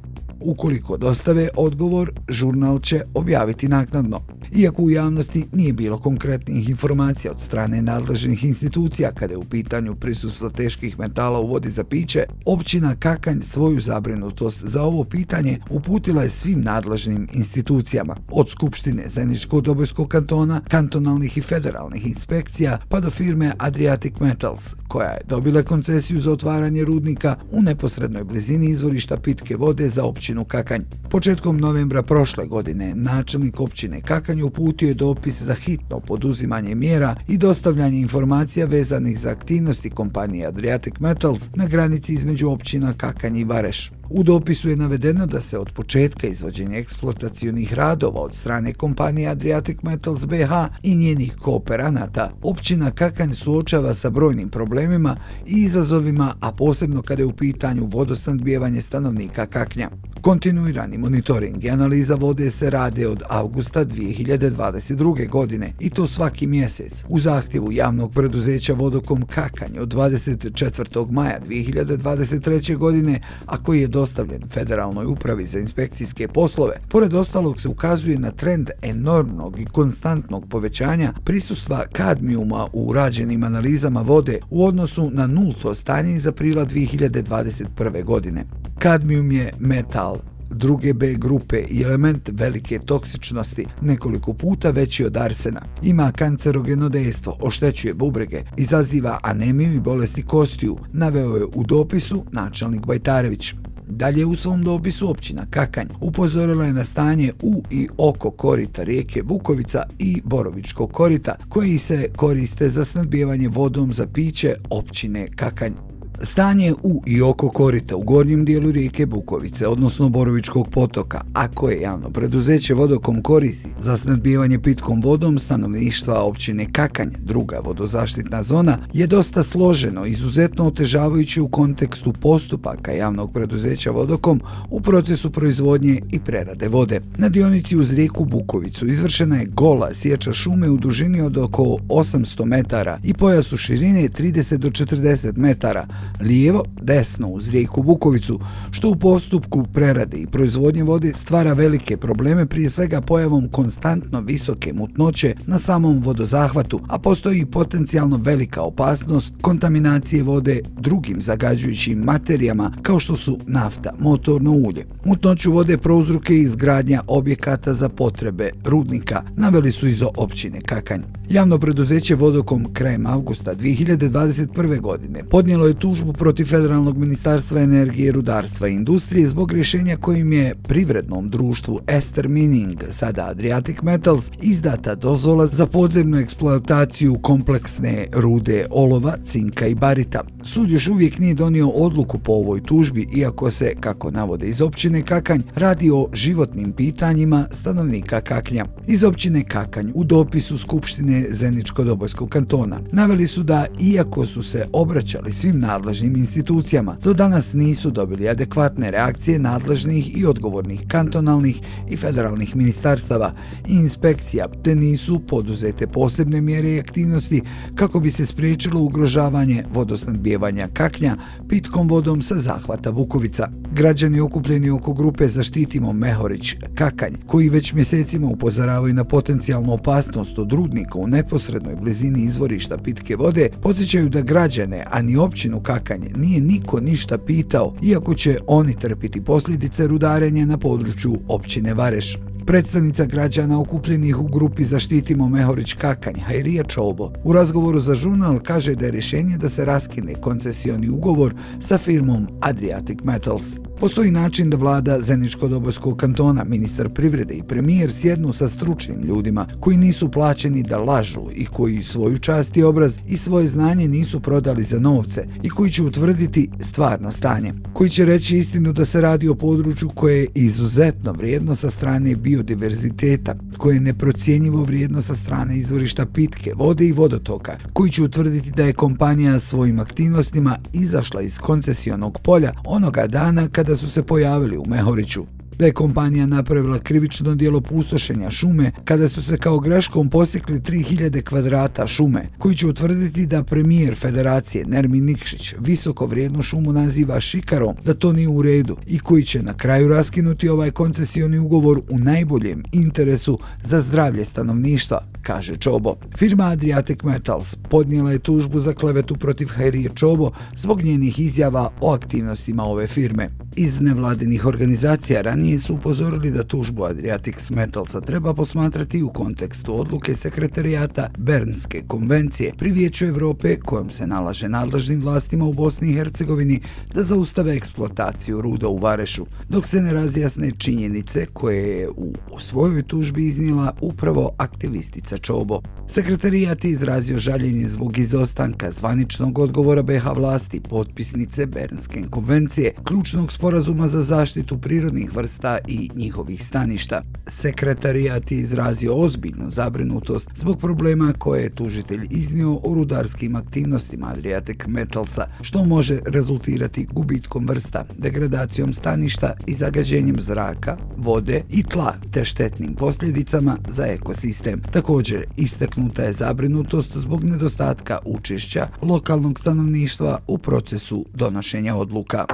Ukoliko 0.45 0.97
dostave 0.97 1.50
odgovor, 1.55 2.12
žurnal 2.29 2.79
će 2.79 3.01
objaviti 3.13 3.67
naknadno. 3.67 4.21
Iako 4.55 4.81
u 4.83 4.89
javnosti 4.89 5.45
nije 5.51 5.73
bilo 5.73 6.00
konkretnih 6.00 6.69
informacija 6.69 7.31
od 7.31 7.41
strane 7.41 7.81
nadležnih 7.81 8.43
institucija 8.43 9.12
kada 9.12 9.33
je 9.33 9.38
u 9.38 9.43
pitanju 9.43 9.95
prisustva 9.95 10.50
teških 10.50 11.00
metala 11.00 11.39
u 11.39 11.47
vodi 11.47 11.69
za 11.69 11.83
piće, 11.83 12.23
općina 12.45 12.95
Kakanj 12.95 13.41
svoju 13.41 13.81
zabrinutost 13.81 14.63
za 14.65 14.83
ovo 14.83 15.03
pitanje 15.03 15.57
uputila 15.69 16.23
je 16.23 16.29
svim 16.29 16.62
nadležnim 16.62 17.27
institucijama, 17.33 18.15
od 18.31 18.50
Skupštine 18.50 19.03
Zeničko-Dobojskog 19.07 20.07
kantona, 20.07 20.62
kantonalnih 20.67 21.38
i 21.38 21.41
federalnih 21.41 22.07
inspekcija, 22.07 22.77
pa 22.89 23.00
do 23.00 23.09
firme 23.09 23.53
Adriatic 23.57 24.13
Metals, 24.19 24.75
koja 24.93 25.09
je 25.09 25.21
dobila 25.27 25.63
koncesiju 25.63 26.19
za 26.19 26.31
otvaranje 26.31 26.85
rudnika 26.85 27.35
u 27.51 27.62
neposrednoj 27.62 28.23
blizini 28.23 28.69
izvorišta 28.69 29.17
pitke 29.17 29.55
vode 29.55 29.89
za 29.89 30.03
općinu 30.03 30.45
Kakanj. 30.45 30.81
Početkom 31.09 31.57
novembra 31.57 32.03
prošle 32.03 32.45
godine, 32.45 32.95
načelnik 32.95 33.59
općine 33.59 34.01
Kakanj 34.01 34.41
uputio 34.41 34.88
je 34.88 34.93
dopis 34.93 35.41
za 35.41 35.53
hitno 35.53 36.00
poduzimanje 36.00 36.75
mjera 36.75 37.15
i 37.27 37.38
dostavljanje 37.38 38.00
informacija 38.00 38.65
vezanih 38.65 39.19
za 39.19 39.29
aktivnosti 39.29 39.89
kompanije 39.89 40.47
Adriatic 40.47 40.93
Metals 41.00 41.50
na 41.55 41.67
granici 41.67 42.13
između 42.13 42.50
općina 42.50 42.93
Kakanj 42.97 43.38
i 43.38 43.43
Vareš. 43.43 43.91
U 44.15 44.24
dopisu 44.24 44.70
je 44.70 44.75
navedeno 44.75 45.25
da 45.25 45.41
se 45.41 45.58
od 45.60 45.72
početka 45.75 46.27
izvođenja 46.27 46.77
eksploatacijonih 46.77 47.74
radova 47.74 48.22
od 48.22 48.36
strane 48.36 48.74
kompanije 48.74 49.29
Adriatic 49.29 49.77
Metals 49.82 50.25
BH 50.25 50.51
i 50.84 50.96
njenih 50.96 51.36
kooperanata, 51.36 52.32
općina 52.41 52.91
Kakanj 52.91 53.34
suočava 53.34 53.93
sa 53.93 54.10
brojnim 54.10 54.50
problemima 54.50 55.15
i 55.46 55.51
izazovima, 55.51 56.34
a 56.39 56.51
posebno 56.51 57.01
kada 57.01 57.22
je 57.22 57.25
u 57.25 57.34
pitanju 57.34 57.86
vodosnadbijevanje 57.86 58.82
stanovnika 58.82 59.46
Kaknja. 59.46 59.89
Kontinuirani 60.23 60.97
monitoring 60.97 61.63
i 61.63 61.69
analiza 61.69 62.15
vode 62.15 62.51
se 62.51 62.69
rade 62.69 63.07
od 63.07 63.23
augusta 63.29 63.85
2022. 63.85 65.29
godine 65.29 65.73
i 65.79 65.89
to 65.89 66.07
svaki 66.07 66.47
mjesec. 66.47 67.03
U 67.09 67.19
zahtjevu 67.19 67.71
javnog 67.71 68.13
preduzeća 68.13 68.73
Vodokom 68.73 69.21
Kakanj 69.21 69.79
od 69.79 69.93
24. 69.93 71.11
maja 71.11 71.39
2023. 71.47 72.77
godine, 72.77 73.19
a 73.45 73.63
koji 73.63 73.81
je 73.81 73.87
dostavljen 73.87 74.41
Federalnoj 74.49 75.05
upravi 75.05 75.45
za 75.45 75.59
inspekcijske 75.59 76.27
poslove, 76.27 76.81
pored 76.89 77.13
ostalog 77.13 77.61
se 77.61 77.67
ukazuje 77.67 78.19
na 78.19 78.31
trend 78.31 78.69
enormnog 78.81 79.59
i 79.59 79.65
konstantnog 79.65 80.49
povećanja 80.49 81.13
prisustva 81.23 81.83
kadmijuma 81.91 82.67
u 82.73 82.93
rađenim 82.93 83.43
analizama 83.43 84.01
vode 84.01 84.39
u 84.49 84.65
odnosu 84.65 85.09
na 85.09 85.27
nulto 85.27 85.75
stanje 85.75 86.15
iz 86.15 86.27
aprila 86.27 86.65
2021. 86.65 88.03
godine. 88.03 88.45
Kadmijum 88.79 89.31
je 89.31 89.53
metal 89.59 90.12
druge 90.53 90.93
B 90.93 91.13
grupe 91.13 91.63
i 91.69 91.81
element 91.81 92.29
velike 92.33 92.79
toksičnosti, 92.79 93.65
nekoliko 93.81 94.33
puta 94.33 94.69
veći 94.69 95.05
od 95.05 95.17
arsena. 95.17 95.62
Ima 95.83 96.12
kancerogeno 96.12 96.89
dejstvo, 96.89 97.38
oštećuje 97.41 97.93
bubrege, 97.93 98.43
izaziva 98.57 99.19
anemiju 99.24 99.74
i 99.74 99.79
bolesti 99.79 100.22
kostiju, 100.22 100.77
naveo 100.93 101.36
je 101.36 101.45
u 101.45 101.63
dopisu 101.63 102.24
načelnik 102.31 102.86
Bajtarević. 102.86 103.53
Dalje 103.88 104.25
u 104.25 104.36
svom 104.36 104.63
dopisu 104.63 105.10
općina 105.10 105.45
Kakanj 105.50 105.88
upozorila 106.01 106.65
je 106.65 106.74
na 106.74 106.86
stanje 106.86 107.31
u 107.41 107.63
i 107.72 107.88
oko 107.98 108.31
korita 108.31 108.83
rijeke 108.83 109.24
Bukovica 109.24 109.83
i 110.00 110.22
Borovičkog 110.24 110.91
korita, 110.91 111.36
koji 111.50 111.77
se 111.77 112.07
koriste 112.15 112.69
za 112.69 112.86
snadbijevanje 112.86 113.48
vodom 113.48 113.93
za 113.93 114.07
piće 114.07 114.55
općine 114.69 115.27
Kakanj. 115.36 115.92
Stanje 116.25 116.73
u 116.83 117.01
i 117.05 117.21
oko 117.21 117.49
korita 117.49 117.95
u 117.95 118.01
gornjem 118.01 118.45
dijelu 118.45 118.71
rijeke 118.71 119.05
Bukovice, 119.05 119.67
odnosno 119.67 120.09
Borovičkog 120.09 120.67
potoka, 120.69 121.21
a 121.33 121.47
koje 121.47 121.81
javno 121.81 122.09
preduzeće 122.09 122.73
vodokom 122.73 123.21
koristi 123.21 123.69
za 123.79 123.97
snadbijevanje 123.97 124.59
pitkom 124.59 125.01
vodom 125.01 125.39
stanovništva 125.39 126.23
općine 126.23 126.65
Kakanj, 126.71 127.09
druga 127.19 127.59
vodozaštitna 127.63 128.43
zona, 128.43 128.77
je 128.93 129.07
dosta 129.07 129.43
složeno, 129.43 130.05
izuzetno 130.05 130.65
otežavajući 130.65 131.41
u 131.41 131.47
kontekstu 131.47 132.13
postupaka 132.13 132.91
javnog 132.91 133.33
preduzeća 133.33 133.91
vodokom 133.91 134.41
u 134.69 134.81
procesu 134.81 135.31
proizvodnje 135.31 136.01
i 136.11 136.19
prerade 136.19 136.67
vode. 136.67 137.01
Na 137.17 137.29
dionici 137.29 137.77
uz 137.77 137.93
rijeku 137.93 138.25
Bukovicu 138.25 138.87
izvršena 138.87 139.35
je 139.35 139.45
gola 139.45 139.93
sječa 139.93 140.33
šume 140.33 140.69
u 140.69 140.77
dužini 140.77 141.21
od 141.21 141.37
oko 141.37 141.63
800 141.63 142.45
metara 142.45 142.99
i 143.03 143.13
pojasu 143.13 143.57
širine 143.57 144.09
30 144.09 144.57
do 144.57 144.69
40 144.69 145.37
metara, 145.37 145.87
lijevo, 146.22 146.63
desno 146.82 147.27
uz 147.27 147.50
rijeku 147.50 147.84
Bukovicu, 147.84 148.39
što 148.72 148.89
u 148.89 148.96
postupku 148.96 149.65
prerade 149.74 150.17
i 150.17 150.27
proizvodnje 150.27 150.84
vode 150.84 151.13
stvara 151.15 151.53
velike 151.53 151.98
probleme 151.98 152.46
prije 152.46 152.70
svega 152.70 153.01
pojavom 153.01 153.48
konstantno 153.48 154.22
visoke 154.22 154.74
mutnoće 154.74 155.36
na 155.46 155.60
samom 155.60 156.01
vodozahvatu, 156.03 156.79
a 156.88 157.00
postoji 157.00 157.39
i 157.39 157.46
potencijalno 157.46 158.17
velika 158.17 158.62
opasnost 158.62 159.34
kontaminacije 159.41 160.24
vode 160.24 160.60
drugim 160.79 161.22
zagađujućim 161.22 162.00
materijama 162.00 162.72
kao 162.82 163.00
što 163.00 163.15
su 163.15 163.39
nafta, 163.48 163.93
motorno 164.00 164.51
ulje. 164.51 164.86
Mutnoću 165.05 165.51
vode 165.51 165.77
prouzruke 165.77 166.36
izgradnja 166.36 167.01
objekata 167.08 167.74
za 167.74 167.89
potrebe 167.89 168.50
rudnika 168.65 169.24
naveli 169.36 169.72
su 169.72 169.88
iz 169.88 170.03
općine 170.17 170.62
Kakanj. 170.62 171.01
Javno 171.29 171.60
preduzeće 171.60 172.15
Vodokom 172.15 172.74
krajem 172.74 173.05
avgusta 173.05 173.55
2021. 173.55 174.82
godine 174.82 175.24
podnijelo 175.24 175.67
je 175.67 175.79
tužbu 175.93 176.13
protiv 176.13 176.45
Federalnog 176.45 176.97
ministarstva 176.97 177.62
energije, 177.62 178.12
rudarstva 178.12 178.67
i 178.67 178.73
industrije 178.73 179.27
zbog 179.27 179.51
rješenja 179.51 179.97
kojim 179.97 180.33
je 180.33 180.55
privrednom 180.63 181.29
društvu 181.29 181.79
Ester 181.88 182.27
Mining, 182.27 182.83
sada 182.91 183.25
Adriatic 183.25 183.81
Metals, 183.81 184.31
izdata 184.41 184.95
dozvola 184.95 185.47
za 185.47 185.65
podzemnu 185.65 186.17
eksploataciju 186.17 187.15
kompleksne 187.21 188.07
rude 188.13 188.65
olova, 188.71 189.17
cinka 189.23 189.67
i 189.67 189.75
barita. 189.75 190.21
Sud 190.43 190.71
još 190.71 190.88
uvijek 190.88 191.19
nije 191.19 191.33
donio 191.33 191.67
odluku 191.67 192.19
po 192.19 192.31
ovoj 192.31 192.63
tužbi, 192.63 193.07
iako 193.15 193.51
se, 193.51 193.73
kako 193.79 194.12
navode 194.12 194.47
iz 194.47 194.62
općine 194.62 195.01
Kakanj, 195.01 195.41
radi 195.55 195.91
o 195.91 196.09
životnim 196.13 196.71
pitanjima 196.71 197.45
stanovnika 197.51 198.21
Kaknja. 198.21 198.65
Iz 198.88 199.03
općine 199.03 199.43
Kakanj 199.43 199.91
u 199.93 200.03
dopisu 200.03 200.57
Skupštine 200.57 201.25
Zeničko-Dobojskog 201.31 202.29
kantona. 202.29 202.79
Naveli 202.91 203.27
su 203.27 203.43
da, 203.43 203.65
iako 203.81 204.25
su 204.25 204.43
se 204.43 204.65
obraćali 204.73 205.33
svim 205.33 205.59
nadležnim 205.83 206.15
institucijama, 206.15 206.97
do 207.03 207.13
danas 207.13 207.53
nisu 207.53 207.91
dobili 207.91 208.29
adekvatne 208.29 208.91
reakcije 208.91 209.39
nadležnih 209.39 210.17
i 210.17 210.25
odgovornih 210.25 210.83
kantonalnih 210.87 211.59
i 211.89 211.97
federalnih 211.97 212.55
ministarstava 212.55 213.33
i 213.67 213.75
inspekcija, 213.75 214.45
te 214.63 214.75
nisu 214.75 215.19
poduzete 215.19 215.87
posebne 215.87 216.41
mjere 216.41 216.69
i 216.69 216.79
aktivnosti 216.79 217.41
kako 217.75 217.99
bi 217.99 218.11
se 218.11 218.25
spriječilo 218.25 218.81
ugrožavanje 218.81 219.63
vodosnadbijevanja 219.73 220.67
kaknja 220.73 221.17
pitkom 221.49 221.87
vodom 221.87 222.21
sa 222.21 222.35
zahvata 222.35 222.89
Vukovica. 222.89 223.49
Građani 223.71 224.19
okupljeni 224.19 224.69
oko 224.69 224.93
grupe 224.93 225.27
Zaštitimo 225.27 225.93
Mehorić 225.93 226.55
Kakanj, 226.75 227.13
koji 227.27 227.49
već 227.49 227.73
mjesecima 227.73 228.27
upozoravaju 228.27 228.93
na 228.93 229.03
potencijalnu 229.03 229.73
opasnost 229.73 230.39
od 230.39 230.51
rudnika 230.51 230.99
u 230.99 231.07
neposrednoj 231.07 231.75
blizini 231.75 232.23
izvorišta 232.23 232.77
pitke 232.77 233.15
vode, 233.15 233.49
podsjećaju 233.61 234.09
da 234.09 234.21
građane, 234.21 234.85
a 234.91 235.01
ni 235.01 235.17
općinu 235.17 235.61
Kakanje, 235.73 236.09
nije 236.15 236.41
niko 236.41 236.79
ništa 236.79 237.17
pitao, 237.17 237.73
iako 237.83 238.13
će 238.15 238.37
oni 238.47 238.73
trpiti 238.73 239.21
posljedice 239.21 239.87
rudarenja 239.87 240.45
na 240.45 240.57
području 240.57 241.13
općine 241.27 241.73
Vareš. 241.73 242.17
Predstavnica 242.45 243.05
građana 243.05 243.59
okupljenih 243.59 244.19
u 244.19 244.27
grupi 244.27 244.63
Zaštitimo 244.63 245.29
Mehorić 245.29 245.73
Kakanj, 245.73 246.19
Hajrija 246.19 246.63
Čobo, 246.63 247.11
u 247.23 247.33
razgovoru 247.33 247.79
za 247.79 247.95
žurnal 247.95 248.39
kaže 248.39 248.75
da 248.75 248.85
je 248.85 248.91
rješenje 248.91 249.37
da 249.37 249.49
se 249.49 249.65
raskine 249.65 250.13
koncesioni 250.15 250.89
ugovor 250.89 251.36
sa 251.59 251.77
firmom 251.77 252.27
Adriatic 252.41 252.99
Metals. 253.03 253.45
Postoji 253.84 254.12
način 254.12 254.50
da 254.50 254.58
vlada 254.58 255.00
Zeničko-Dobojskog 255.02 255.96
kantona, 255.96 256.43
ministar 256.43 256.89
privrede 256.89 257.34
i 257.34 257.43
premijer 257.43 257.93
sjednu 257.93 258.34
sa 258.34 258.50
stručnim 258.50 259.02
ljudima 259.02 259.48
koji 259.60 259.78
nisu 259.78 260.12
plaćeni 260.12 260.63
da 260.63 260.78
lažu 260.78 261.22
i 261.36 261.46
koji 261.46 261.84
svoju 261.84 262.17
čast 262.17 262.58
i 262.58 262.63
obraz 262.63 262.98
i 263.08 263.17
svoje 263.17 263.48
znanje 263.48 263.88
nisu 263.88 264.19
prodali 264.19 264.63
za 264.63 264.80
novce 264.80 265.28
i 265.43 265.50
koji 265.50 265.72
će 265.72 265.84
utvrditi 265.84 266.50
stvarno 266.60 267.12
stanje. 267.12 267.54
Koji 267.74 267.89
će 267.89 268.06
reći 268.06 268.38
istinu 268.38 268.74
da 268.74 268.86
se 268.86 269.02
radi 269.02 269.28
o 269.28 269.36
području 269.36 269.89
koje 269.89 270.19
je 270.19 270.28
izuzetno 270.36 271.12
vrijedno 271.12 271.56
sa 271.56 271.69
strane 271.69 272.15
biodiverziteta, 272.15 273.36
koje 273.58 273.74
je 273.74 273.80
neprocijenjivo 273.80 274.63
vrijedno 274.63 275.02
sa 275.02 275.15
strane 275.15 275.58
izvorišta 275.58 276.06
pitke, 276.06 276.54
vode 276.56 276.88
i 276.88 276.91
vodotoka, 276.91 277.58
koji 277.74 277.91
će 277.91 278.04
utvrditi 278.04 278.52
da 278.52 278.63
je 278.63 278.74
kompanija 278.74 279.39
svojim 279.39 279.80
aktivnostima 279.80 280.58
izašla 280.74 281.22
iz 281.22 281.38
koncesionog 281.38 282.19
polja 282.24 282.52
onoga 282.65 283.08
dana 283.08 283.48
kada 283.48 283.72
kada 283.73 283.81
su 283.81 283.91
se 283.91 284.03
pojavili 284.03 284.57
u 284.57 284.65
Mehoriću. 284.67 285.25
Da 285.59 285.65
je 285.65 285.73
kompanija 285.73 286.25
napravila 286.25 286.79
krivično 286.79 287.35
dijelo 287.35 287.61
pustošenja 287.61 288.31
šume 288.31 288.71
kada 288.85 289.07
su 289.07 289.23
se 289.23 289.37
kao 289.37 289.59
greškom 289.59 290.09
posjekli 290.09 290.59
3000 290.59 291.21
kvadrata 291.21 291.87
šume, 291.87 292.29
koji 292.37 292.55
će 292.55 292.67
utvrditi 292.67 293.25
da 293.25 293.43
premijer 293.43 293.95
federacije 293.95 294.65
Nermin 294.65 295.05
Nikšić 295.05 295.53
visoko 295.59 296.05
vrijednu 296.05 296.41
šumu 296.41 296.73
naziva 296.73 297.19
šikarom, 297.19 297.75
da 297.85 297.93
to 297.93 298.13
nije 298.13 298.27
u 298.27 298.41
redu 298.41 298.77
i 298.87 298.99
koji 298.99 299.23
će 299.23 299.43
na 299.43 299.53
kraju 299.53 299.87
raskinuti 299.87 300.49
ovaj 300.49 300.71
koncesioni 300.71 301.39
ugovor 301.39 301.81
u 301.89 301.99
najboljem 301.99 302.63
interesu 302.71 303.39
za 303.63 303.81
zdravlje 303.81 304.25
stanovništva, 304.25 305.07
kaže 305.21 305.57
Čobo. 305.57 305.95
Firma 306.17 306.43
Adriatic 306.43 307.03
Metals 307.03 307.55
podnijela 307.69 308.11
je 308.11 308.19
tužbu 308.19 308.59
za 308.59 308.73
klevetu 308.73 309.15
protiv 309.15 309.47
Hairije 309.47 309.89
Čobo 309.95 310.31
zbog 310.55 310.81
njenih 310.81 311.19
izjava 311.19 311.71
o 311.81 311.93
aktivnostima 311.93 312.63
ove 312.63 312.87
firme. 312.87 313.29
Iz 313.55 313.81
nevladinih 313.81 314.45
organizacija 314.45 315.21
ranije 315.21 315.42
su 315.60 315.73
upozorili 315.73 316.32
da 316.32 316.43
tužbu 316.43 316.84
Adriatics 316.84 317.49
Metalsa 317.49 318.01
treba 318.01 318.34
posmatrati 318.34 319.03
u 319.03 319.10
kontekstu 319.10 319.79
odluke 319.79 320.15
sekretarijata 320.15 321.10
Bernske 321.17 321.84
konvencije 321.88 322.53
pri 322.58 322.71
Vijeću 322.71 323.06
Evrope 323.06 323.60
kojom 323.60 323.89
se 323.91 324.08
nalaže 324.08 324.49
nadležnim 324.49 325.01
vlastima 325.01 325.45
u 325.45 325.53
Bosni 325.53 325.89
i 325.89 325.93
Hercegovini 325.93 326.60
da 326.93 327.03
zaustave 327.03 327.56
eksploataciju 327.56 328.41
ruda 328.41 328.67
u 328.67 328.77
Varešu, 328.77 329.25
dok 329.49 329.67
se 329.67 329.82
ne 329.82 329.93
razjasne 329.93 330.51
činjenice 330.58 331.25
koje 331.34 331.79
je 331.79 331.89
u 332.32 332.39
svojoj 332.39 332.84
tužbi 332.84 333.25
iznijela 333.25 333.75
upravo 333.82 334.32
aktivistica 334.38 335.17
Čobo. 335.17 335.62
Sekretarijat 335.88 336.65
je 336.65 336.71
izrazio 336.71 337.17
žaljenje 337.17 337.67
zbog 337.67 337.97
izostanka 337.97 338.71
zvaničnog 338.71 339.39
odgovora 339.39 339.84
BH 339.84 340.08
vlasti 340.15 340.62
potpisnice 340.69 341.45
Bernske 341.45 342.01
konvencije, 342.10 342.73
ključnog 342.84 343.32
sporazuma 343.32 343.88
za 343.88 344.01
zaštitu 344.01 344.58
prirodnih 344.58 345.15
vrsta 345.15 345.33
i 345.67 345.89
njihovih 345.96 346.46
staništa. 346.46 347.02
Sekretarijat 347.28 348.32
je 348.32 348.38
izrazio 348.38 348.96
ozbiljnu 348.96 349.52
zabrinutost 349.52 350.30
zbog 350.36 350.60
problema 350.60 351.13
koje 351.17 351.43
je 351.43 351.56
tužitelj 351.56 352.08
iznio 352.10 352.54
o 352.54 352.74
rudarskim 352.76 353.36
aktivnostima 353.36 354.08
Adriatic 354.08 354.58
Metalsa, 354.67 355.28
što 355.41 355.65
može 355.65 356.00
rezultirati 356.06 356.88
gubitkom 356.91 357.48
vrsta, 357.48 357.86
degradacijom 357.98 358.74
staništa 358.74 359.34
i 359.48 359.54
zagađenjem 359.54 360.15
zraka, 360.19 360.78
vode 360.98 361.41
i 361.50 361.63
tla, 361.63 361.96
te 362.12 362.26
štetnim 362.26 362.76
posljedicama 362.76 363.58
za 363.69 363.86
ekosistem. 363.86 364.62
Također, 364.72 365.26
istaknuta 365.38 366.04
je 366.04 366.13
zabrinutost 366.13 366.98
zbog 366.98 367.24
nedostatka 367.24 368.00
učešća 368.06 368.67
lokalnog 368.82 369.39
stanovništva 369.39 370.19
u 370.28 370.38
procesu 370.38 371.06
donošenja 371.13 371.76
odluka. 371.76 372.26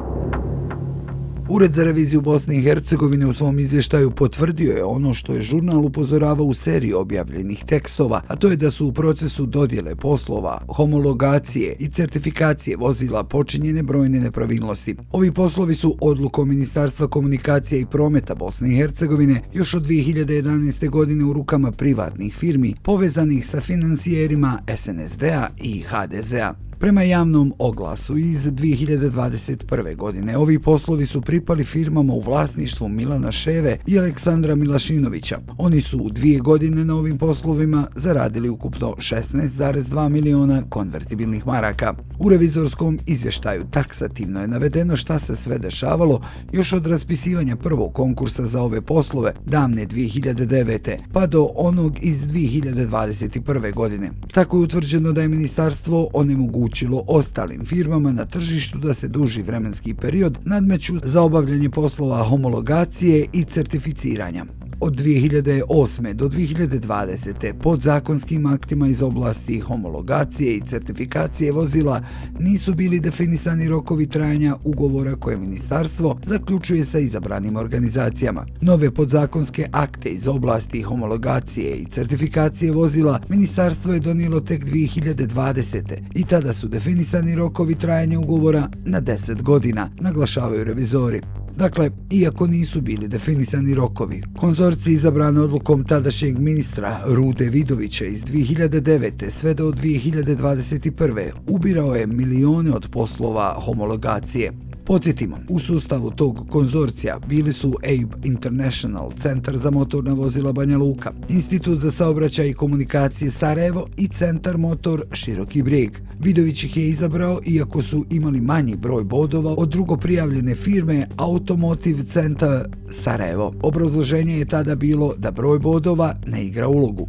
Ured 1.52 1.74
za 1.74 1.84
reviziju 1.84 2.22
Bosne 2.22 2.58
i 2.58 2.62
Hercegovine 2.62 3.26
u 3.26 3.34
svom 3.34 3.60
izvještaju 3.60 4.12
potvrdio 4.12 4.72
je 4.72 4.84
ono 4.84 5.14
što 5.14 5.34
je 5.34 5.42
žurnal 5.42 5.86
upozoravao 5.86 6.46
u 6.46 6.54
seriji 6.54 6.94
objavljenih 6.94 7.64
tekstova, 7.66 8.22
a 8.28 8.36
to 8.36 8.48
je 8.48 8.56
da 8.56 8.72
su 8.72 8.88
u 8.88 8.94
procesu 8.94 9.46
dodjele 9.46 9.96
poslova, 9.96 10.62
homologacije 10.68 11.76
i 11.80 11.88
certifikacije 11.88 12.78
vozila 12.78 13.24
počinjene 13.24 13.84
brojne 13.84 14.20
nepravilnosti. 14.20 14.96
Ovi 15.12 15.32
poslovi 15.32 15.76
su 15.76 15.96
odlukom 16.02 16.50
Ministarstva 16.50 17.08
komunikacije 17.08 17.82
i 17.82 17.86
prometa 17.86 18.36
Bosne 18.36 18.74
i 18.74 18.78
Hercegovine 18.78 19.42
još 19.54 19.74
od 19.74 19.86
2011. 19.86 20.90
godine 20.90 21.24
u 21.26 21.34
rukama 21.34 21.72
privatnih 21.72 22.36
firmi 22.36 22.76
povezanih 22.84 23.48
sa 23.48 23.62
financijerima 23.62 24.60
SNSD-a 24.76 25.48
i 25.58 25.82
HDZ-a. 25.82 26.69
Prema 26.80 27.02
javnom 27.02 27.54
oglasu 27.60 28.18
iz 28.18 28.52
2021. 28.52 29.96
godine, 29.96 30.38
ovi 30.38 30.60
poslovi 30.60 31.06
su 31.06 31.22
pripali 31.22 31.64
firmama 31.64 32.14
u 32.14 32.20
vlasništvu 32.20 32.88
Milana 32.88 33.32
Ševe 33.32 33.78
i 33.88 34.00
Aleksandra 34.00 34.56
Milašinovića. 34.56 35.40
Oni 35.58 35.82
su 35.82 35.98
u 35.98 36.10
dvije 36.10 36.40
godine 36.40 36.86
na 36.86 36.96
ovim 36.96 37.18
poslovima 37.18 37.88
zaradili 37.96 38.50
ukupno 38.50 38.96
16,2 38.98 40.10
miliona 40.10 40.64
konvertibilnih 40.70 41.48
maraka. 41.48 41.94
U 42.20 42.30
revizorskom 42.30 43.00
izvještaju 43.08 43.64
taksativno 43.72 44.42
je 44.42 44.48
navedeno 44.48 44.96
šta 44.96 45.20
se 45.20 45.36
sve 45.36 45.58
dešavalo 45.58 46.22
još 46.52 46.74
od 46.74 46.88
raspisivanja 46.88 47.56
prvog 47.56 47.94
konkursa 47.94 48.46
za 48.46 48.62
ove 48.62 48.82
poslove 48.82 49.34
davne 49.46 49.86
2009. 49.86 50.98
pa 51.14 51.28
do 51.28 51.50
onog 51.56 51.98
iz 52.02 52.28
2021. 52.28 53.74
godine. 53.74 54.12
Tako 54.34 54.58
je 54.58 54.64
utvrđeno 54.64 55.12
da 55.12 55.22
je 55.22 55.28
ministarstvo 55.28 56.10
onemogućeno 56.14 56.69
omogućilo 56.70 57.04
ostalim 57.08 57.66
firmama 57.66 58.12
na 58.12 58.26
tržištu 58.26 58.78
da 58.78 58.94
se 58.94 59.08
duži 59.08 59.42
vremenski 59.42 59.94
period 59.94 60.38
nadmeću 60.46 60.94
za 61.04 61.22
obavljanje 61.22 61.70
poslova 61.70 62.24
homologacije 62.24 63.26
i 63.34 63.44
certificiranja. 63.44 64.46
Od 64.82 64.96
2008. 64.96 66.14
do 66.14 66.30
2020. 66.30 67.54
pod 67.54 67.82
zakonskim 67.82 68.46
aktima 68.46 68.88
iz 68.88 69.02
oblasti 69.02 69.60
homologacije 69.60 70.56
i 70.56 70.62
certifikacije 70.62 71.52
vozila 71.52 72.02
nisu 72.40 72.74
bili 72.74 73.00
definisani 73.00 73.70
rokovi 73.70 74.08
trajanja 74.08 74.56
ugovora 74.64 75.16
koje 75.16 75.38
ministarstvo 75.38 76.20
zaključuje 76.26 76.86
sa 76.86 77.00
izabranim 77.00 77.56
organizacijama. 77.56 78.46
Nove 78.62 78.92
podzakonske 78.92 79.68
akte 79.72 80.10
iz 80.10 80.28
oblasti 80.28 80.82
homologacije 80.82 81.76
i 81.76 81.86
certifikacije 81.86 82.72
vozila 82.72 83.20
ministarstvo 83.30 83.94
je 83.94 84.00
donijelo 84.00 84.40
tek 84.40 84.66
2020. 84.66 85.98
i 86.16 86.24
tada 86.24 86.54
su 86.54 86.68
definisani 86.68 87.36
rokovi 87.36 87.76
trajanja 87.76 88.20
ugovora 88.20 88.70
na 88.86 89.02
10 89.02 89.42
godina, 89.42 89.90
naglašavaju 90.02 90.64
revizori. 90.64 91.22
Dakle, 91.60 91.92
iako 92.12 92.48
nisu 92.48 92.82
bili 92.82 93.08
definisani 93.08 93.76
rokovi, 93.76 94.22
konzorci 94.38 94.92
izabrane 94.92 95.42
odlukom 95.42 95.84
tadašnjeg 95.84 96.38
ministra 96.40 97.00
Rude 97.08 97.46
Vidovića 97.46 98.06
iz 98.06 98.26
2009. 98.26 99.30
sve 99.30 99.54
do 99.54 99.72
2021. 99.72 101.32
ubirao 101.48 101.96
je 101.96 102.08
milione 102.08 102.72
od 102.72 102.88
poslova 102.92 103.54
homologacije. 103.54 104.52
Podsjetimo, 104.90 105.38
u 105.50 105.60
sustavu 105.60 106.12
tog 106.12 106.48
konzorcija 106.50 107.20
bili 107.28 107.54
su 107.54 107.74
ABE 107.84 108.28
International, 108.28 109.12
Centar 109.12 109.58
za 109.58 109.72
motorna 109.72 110.14
vozila 110.14 110.52
Banja 110.52 110.78
Luka, 110.78 111.12
Institut 111.30 111.80
za 111.80 111.92
saobraćaj 111.92 112.50
i 112.50 112.54
komunikacije 112.54 113.32
Sarajevo 113.32 113.88
i 113.98 114.08
Centar 114.08 114.58
motor 114.58 115.04
Široki 115.12 115.64
brijeg. 115.64 115.92
Vidović 116.20 116.64
ih 116.64 116.78
je 116.78 116.88
izabrao 116.88 117.40
iako 117.46 117.82
su 117.82 118.06
imali 118.10 118.42
manji 118.42 118.76
broj 118.76 119.04
bodova 119.04 119.56
od 119.58 119.70
drugo 119.70 119.98
prijavljene 119.98 120.56
firme 120.56 121.08
Automotive 121.18 122.04
Center 122.04 122.68
Sarajevo. 122.90 123.54
Obrazloženje 123.64 124.38
je 124.38 124.46
tada 124.46 124.76
bilo 124.76 125.14
da 125.18 125.32
broj 125.32 125.60
bodova 125.60 126.16
ne 126.28 126.46
igra 126.46 126.68
ulogu. 126.68 127.08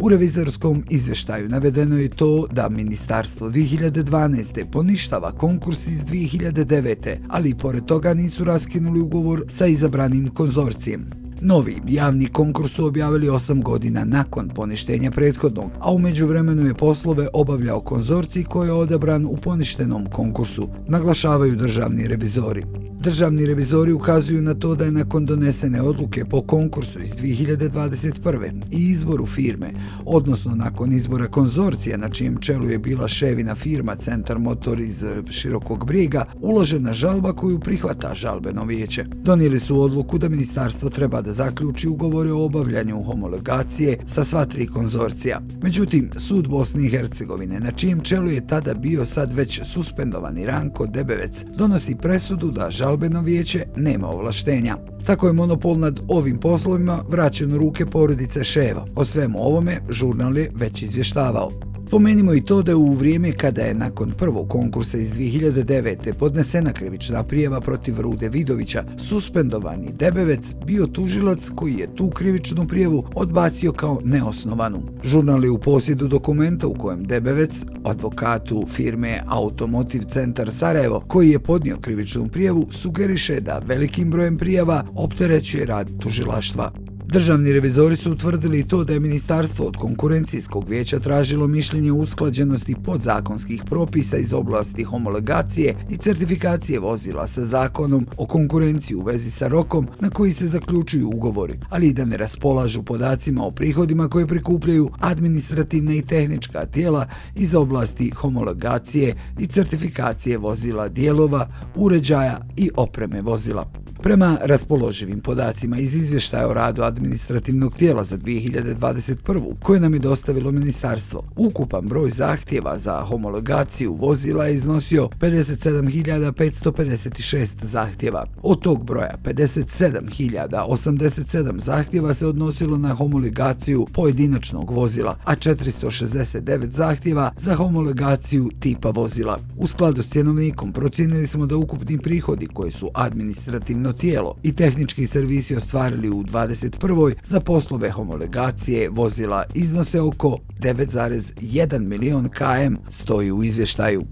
U 0.00 0.08
revizorskom 0.08 0.84
izveštaju 0.90 1.48
navedeno 1.48 1.98
je 1.98 2.08
to 2.08 2.46
da 2.52 2.68
Ministarstvo 2.68 3.50
2012. 3.50 4.70
poništava 4.72 5.32
konkurs 5.32 5.86
iz 5.86 6.04
2009. 6.04 7.16
ali 7.28 7.54
pored 7.54 7.84
toga 7.84 8.14
nisu 8.14 8.44
raskinuli 8.44 9.00
ugovor 9.00 9.44
sa 9.48 9.66
izabranim 9.66 10.28
konzorcijem. 10.28 11.27
Novi 11.40 11.80
javni 11.88 12.26
konkurs 12.26 12.72
su 12.72 12.86
objavili 12.86 13.28
8 13.28 13.62
godina 13.62 14.04
nakon 14.04 14.48
poništenja 14.48 15.10
prethodnog, 15.10 15.70
a 15.80 15.92
umeđu 15.92 16.26
vremenu 16.26 16.66
je 16.66 16.74
poslove 16.74 17.28
obavljao 17.32 17.80
konzorci 17.80 18.44
koji 18.44 18.68
je 18.68 18.72
odabran 18.72 19.26
u 19.26 19.36
poništenom 19.36 20.06
konkursu, 20.06 20.68
naglašavaju 20.88 21.56
državni 21.56 22.08
revizori. 22.08 22.64
Državni 23.00 23.46
revizori 23.46 23.92
ukazuju 23.92 24.42
na 24.42 24.54
to 24.54 24.74
da 24.74 24.84
je 24.84 24.90
nakon 24.90 25.26
donesene 25.26 25.82
odluke 25.82 26.24
po 26.24 26.40
konkursu 26.40 27.00
iz 27.00 27.10
2021. 27.10 28.62
i 28.70 28.90
izboru 28.90 29.26
firme, 29.26 29.70
odnosno 30.04 30.54
nakon 30.54 30.92
izbora 30.92 31.26
konzorcija 31.26 31.96
na 31.96 32.08
čijem 32.08 32.36
čelu 32.36 32.70
je 32.70 32.78
bila 32.78 33.08
ševina 33.08 33.54
firma 33.54 33.96
Centar 33.96 34.38
Motor 34.38 34.80
iz 34.80 35.04
Širokog 35.30 35.86
brijega, 35.86 36.24
uložena 36.40 36.92
žalba 36.92 37.32
koju 37.32 37.60
prihvata 37.60 38.14
žalbeno 38.14 38.64
vijeće. 38.64 39.04
Donijeli 39.14 39.60
su 39.60 39.80
odluku 39.80 40.18
da 40.18 40.28
ministarstvo 40.28 40.90
treba 40.90 41.20
da 41.20 41.27
zaključi 41.32 41.88
ugovore 41.88 42.32
o 42.32 42.44
obavljanju 42.44 43.02
homologacije 43.02 43.98
sa 44.06 44.24
sva 44.24 44.44
tri 44.44 44.66
konzorcija. 44.66 45.40
Međutim, 45.62 46.10
sud 46.16 46.48
Bosne 46.48 46.86
i 46.86 46.90
Hercegovine, 46.90 47.60
na 47.60 47.70
čijem 47.70 48.00
čelu 48.00 48.30
je 48.30 48.46
tada 48.46 48.74
bio 48.74 49.04
sad 49.04 49.32
već 49.32 49.60
suspendovani 49.64 50.46
Ranko 50.46 50.86
Debevec, 50.86 51.44
donosi 51.56 51.94
presudu 51.94 52.50
da 52.50 52.70
žalbeno 52.70 53.20
vijeće 53.20 53.64
nema 53.76 54.08
ovlaštenja. 54.08 54.76
Tako 55.06 55.26
je 55.26 55.32
monopol 55.32 55.78
nad 55.78 56.00
ovim 56.08 56.36
poslovima 56.36 57.04
vraćen 57.08 57.52
u 57.52 57.58
ruke 57.58 57.86
porodice 57.86 58.44
Ševa. 58.44 58.86
O 58.96 59.04
svemu 59.04 59.38
ovome 59.38 59.80
žurnal 59.90 60.38
je 60.38 60.50
već 60.54 60.82
izvještavao. 60.82 61.77
Pomenimo 61.90 62.34
i 62.34 62.44
to 62.44 62.62
da 62.62 62.76
u 62.76 62.92
vrijeme 62.92 63.32
kada 63.32 63.62
je 63.62 63.74
nakon 63.74 64.12
prvog 64.12 64.48
konkursa 64.48 64.98
iz 64.98 65.14
2009. 65.14 66.12
podnesena 66.12 66.72
krivična 66.72 67.22
prijeva 67.22 67.60
protiv 67.60 68.00
Rude 68.00 68.28
Vidovića, 68.28 68.84
suspendovani 68.98 69.92
Debevec 69.92 70.54
bio 70.66 70.86
tužilac 70.86 71.48
koji 71.54 71.74
je 71.74 71.94
tu 71.94 72.10
krivičnu 72.10 72.66
prijevu 72.66 73.04
odbacio 73.14 73.72
kao 73.72 74.00
neosnovanu. 74.04 74.82
Žurnal 75.04 75.44
je 75.44 75.50
u 75.50 75.58
posjedu 75.58 76.08
dokumenta 76.08 76.66
u 76.66 76.74
kojem 76.74 77.04
Debevec, 77.04 77.64
advokatu 77.84 78.66
firme 78.66 79.22
Automotiv 79.26 80.00
Centar 80.00 80.50
Sarajevo, 80.50 81.04
koji 81.06 81.30
je 81.30 81.38
podnio 81.38 81.76
krivičnu 81.80 82.28
prijevu, 82.28 82.66
sugeriše 82.70 83.40
da 83.40 83.62
velikim 83.66 84.10
brojem 84.10 84.38
prijava 84.38 84.84
opterećuje 84.94 85.66
rad 85.66 85.90
tužilaštva. 86.00 86.87
Državni 87.12 87.52
revizori 87.52 87.96
su 87.96 88.12
utvrdili 88.12 88.68
to 88.68 88.84
da 88.84 88.92
je 88.92 89.00
ministarstvo 89.00 89.66
od 89.66 89.76
konkurencijskog 89.76 90.68
vijeća 90.68 90.98
tražilo 90.98 91.46
mišljenje 91.46 91.92
usklađenosti 91.92 92.74
podzakonskih 92.84 93.62
propisa 93.66 94.16
iz 94.16 94.32
oblasti 94.32 94.84
homologacije 94.84 95.74
i 95.90 95.96
certifikacije 95.96 96.78
vozila 96.78 97.28
sa 97.28 97.44
zakonom 97.44 98.06
o 98.16 98.26
konkurenciji 98.26 98.96
u 98.96 99.02
vezi 99.02 99.30
sa 99.30 99.48
rokom 99.48 99.88
na 100.00 100.10
koji 100.10 100.32
se 100.32 100.46
zaključuju 100.46 101.08
ugovori, 101.08 101.58
ali 101.70 101.88
i 101.88 101.92
da 101.92 102.04
ne 102.04 102.16
raspolažu 102.16 102.82
podacima 102.82 103.44
o 103.44 103.50
prihodima 103.50 104.08
koje 104.08 104.26
prikupljaju 104.26 104.90
administrativne 105.00 105.96
i 105.96 106.02
tehnička 106.02 106.66
tijela 106.66 107.06
iz 107.36 107.54
oblasti 107.54 108.10
homologacije 108.10 109.14
i 109.38 109.46
certifikacije 109.46 110.38
vozila 110.38 110.88
dijelova, 110.88 111.48
uređaja 111.76 112.40
i 112.56 112.70
opreme 112.76 113.22
vozila. 113.22 113.87
Prema 114.02 114.38
raspoloživim 114.42 115.20
podacima 115.20 115.78
iz 115.78 115.94
izvještaja 115.94 116.48
o 116.48 116.54
radu 116.54 116.82
administrativnog 116.82 117.74
tijela 117.74 118.04
za 118.04 118.18
2021. 118.18 119.54
koje 119.62 119.80
nam 119.80 119.94
je 119.94 120.00
dostavilo 120.00 120.52
ministarstvo, 120.52 121.22
ukupan 121.36 121.88
broj 121.88 122.10
zahtjeva 122.10 122.78
za 122.78 123.00
homologaciju 123.00 123.94
vozila 123.94 124.46
je 124.46 124.54
iznosio 124.54 125.08
57.556 125.20 127.64
zahtjeva. 127.64 128.26
Od 128.42 128.62
tog 128.62 128.84
broja 128.84 129.14
57.087 129.24 131.60
zahtjeva 131.60 132.14
se 132.14 132.26
odnosilo 132.26 132.78
na 132.78 132.94
homologaciju 132.94 133.86
pojedinačnog 133.92 134.70
vozila, 134.70 135.18
a 135.24 135.36
469 135.36 136.70
zahtjeva 136.70 137.32
za 137.36 137.54
homologaciju 137.54 138.50
tipa 138.60 138.90
vozila. 138.90 139.38
U 139.56 139.66
skladu 139.66 140.02
s 140.02 140.08
cjenovnikom 140.08 140.72
procijenili 140.72 141.26
smo 141.26 141.46
da 141.46 141.56
ukupni 141.56 141.98
prihodi 141.98 142.46
koji 142.46 142.72
su 142.72 142.90
administrativno 142.94 143.87
državno 143.88 143.92
tijelo 143.92 144.34
i 144.42 144.52
tehnički 144.52 145.06
servisi 145.06 145.56
ostvarili 145.56 146.10
u 146.10 146.22
21. 146.22 147.14
za 147.24 147.40
poslove 147.40 147.90
homologacije 147.90 148.88
vozila 148.88 149.44
iznose 149.54 150.00
oko 150.00 150.38
9,1 150.60 151.78
milion 151.78 152.28
km, 152.28 152.74
stoji 152.88 153.32
u 153.32 153.44
izvještaju. 153.44 154.04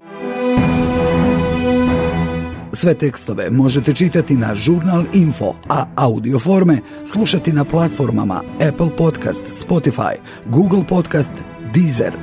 Sve 2.74 2.94
tekstove 2.94 3.50
možete 3.50 3.94
čitati 3.94 4.34
na 4.38 4.56
Žurnal 4.56 5.04
Info, 5.14 5.54
a 5.70 5.86
audio 5.96 6.40
forme 6.40 6.80
slušati 7.06 7.54
na 7.54 7.66
platformama 7.66 8.44
Apple 8.56 8.96
Podcast, 8.98 9.44
Spotify, 9.68 10.14
Google 10.46 10.84
Podcast, 10.90 11.34
Deezer. 11.74 12.14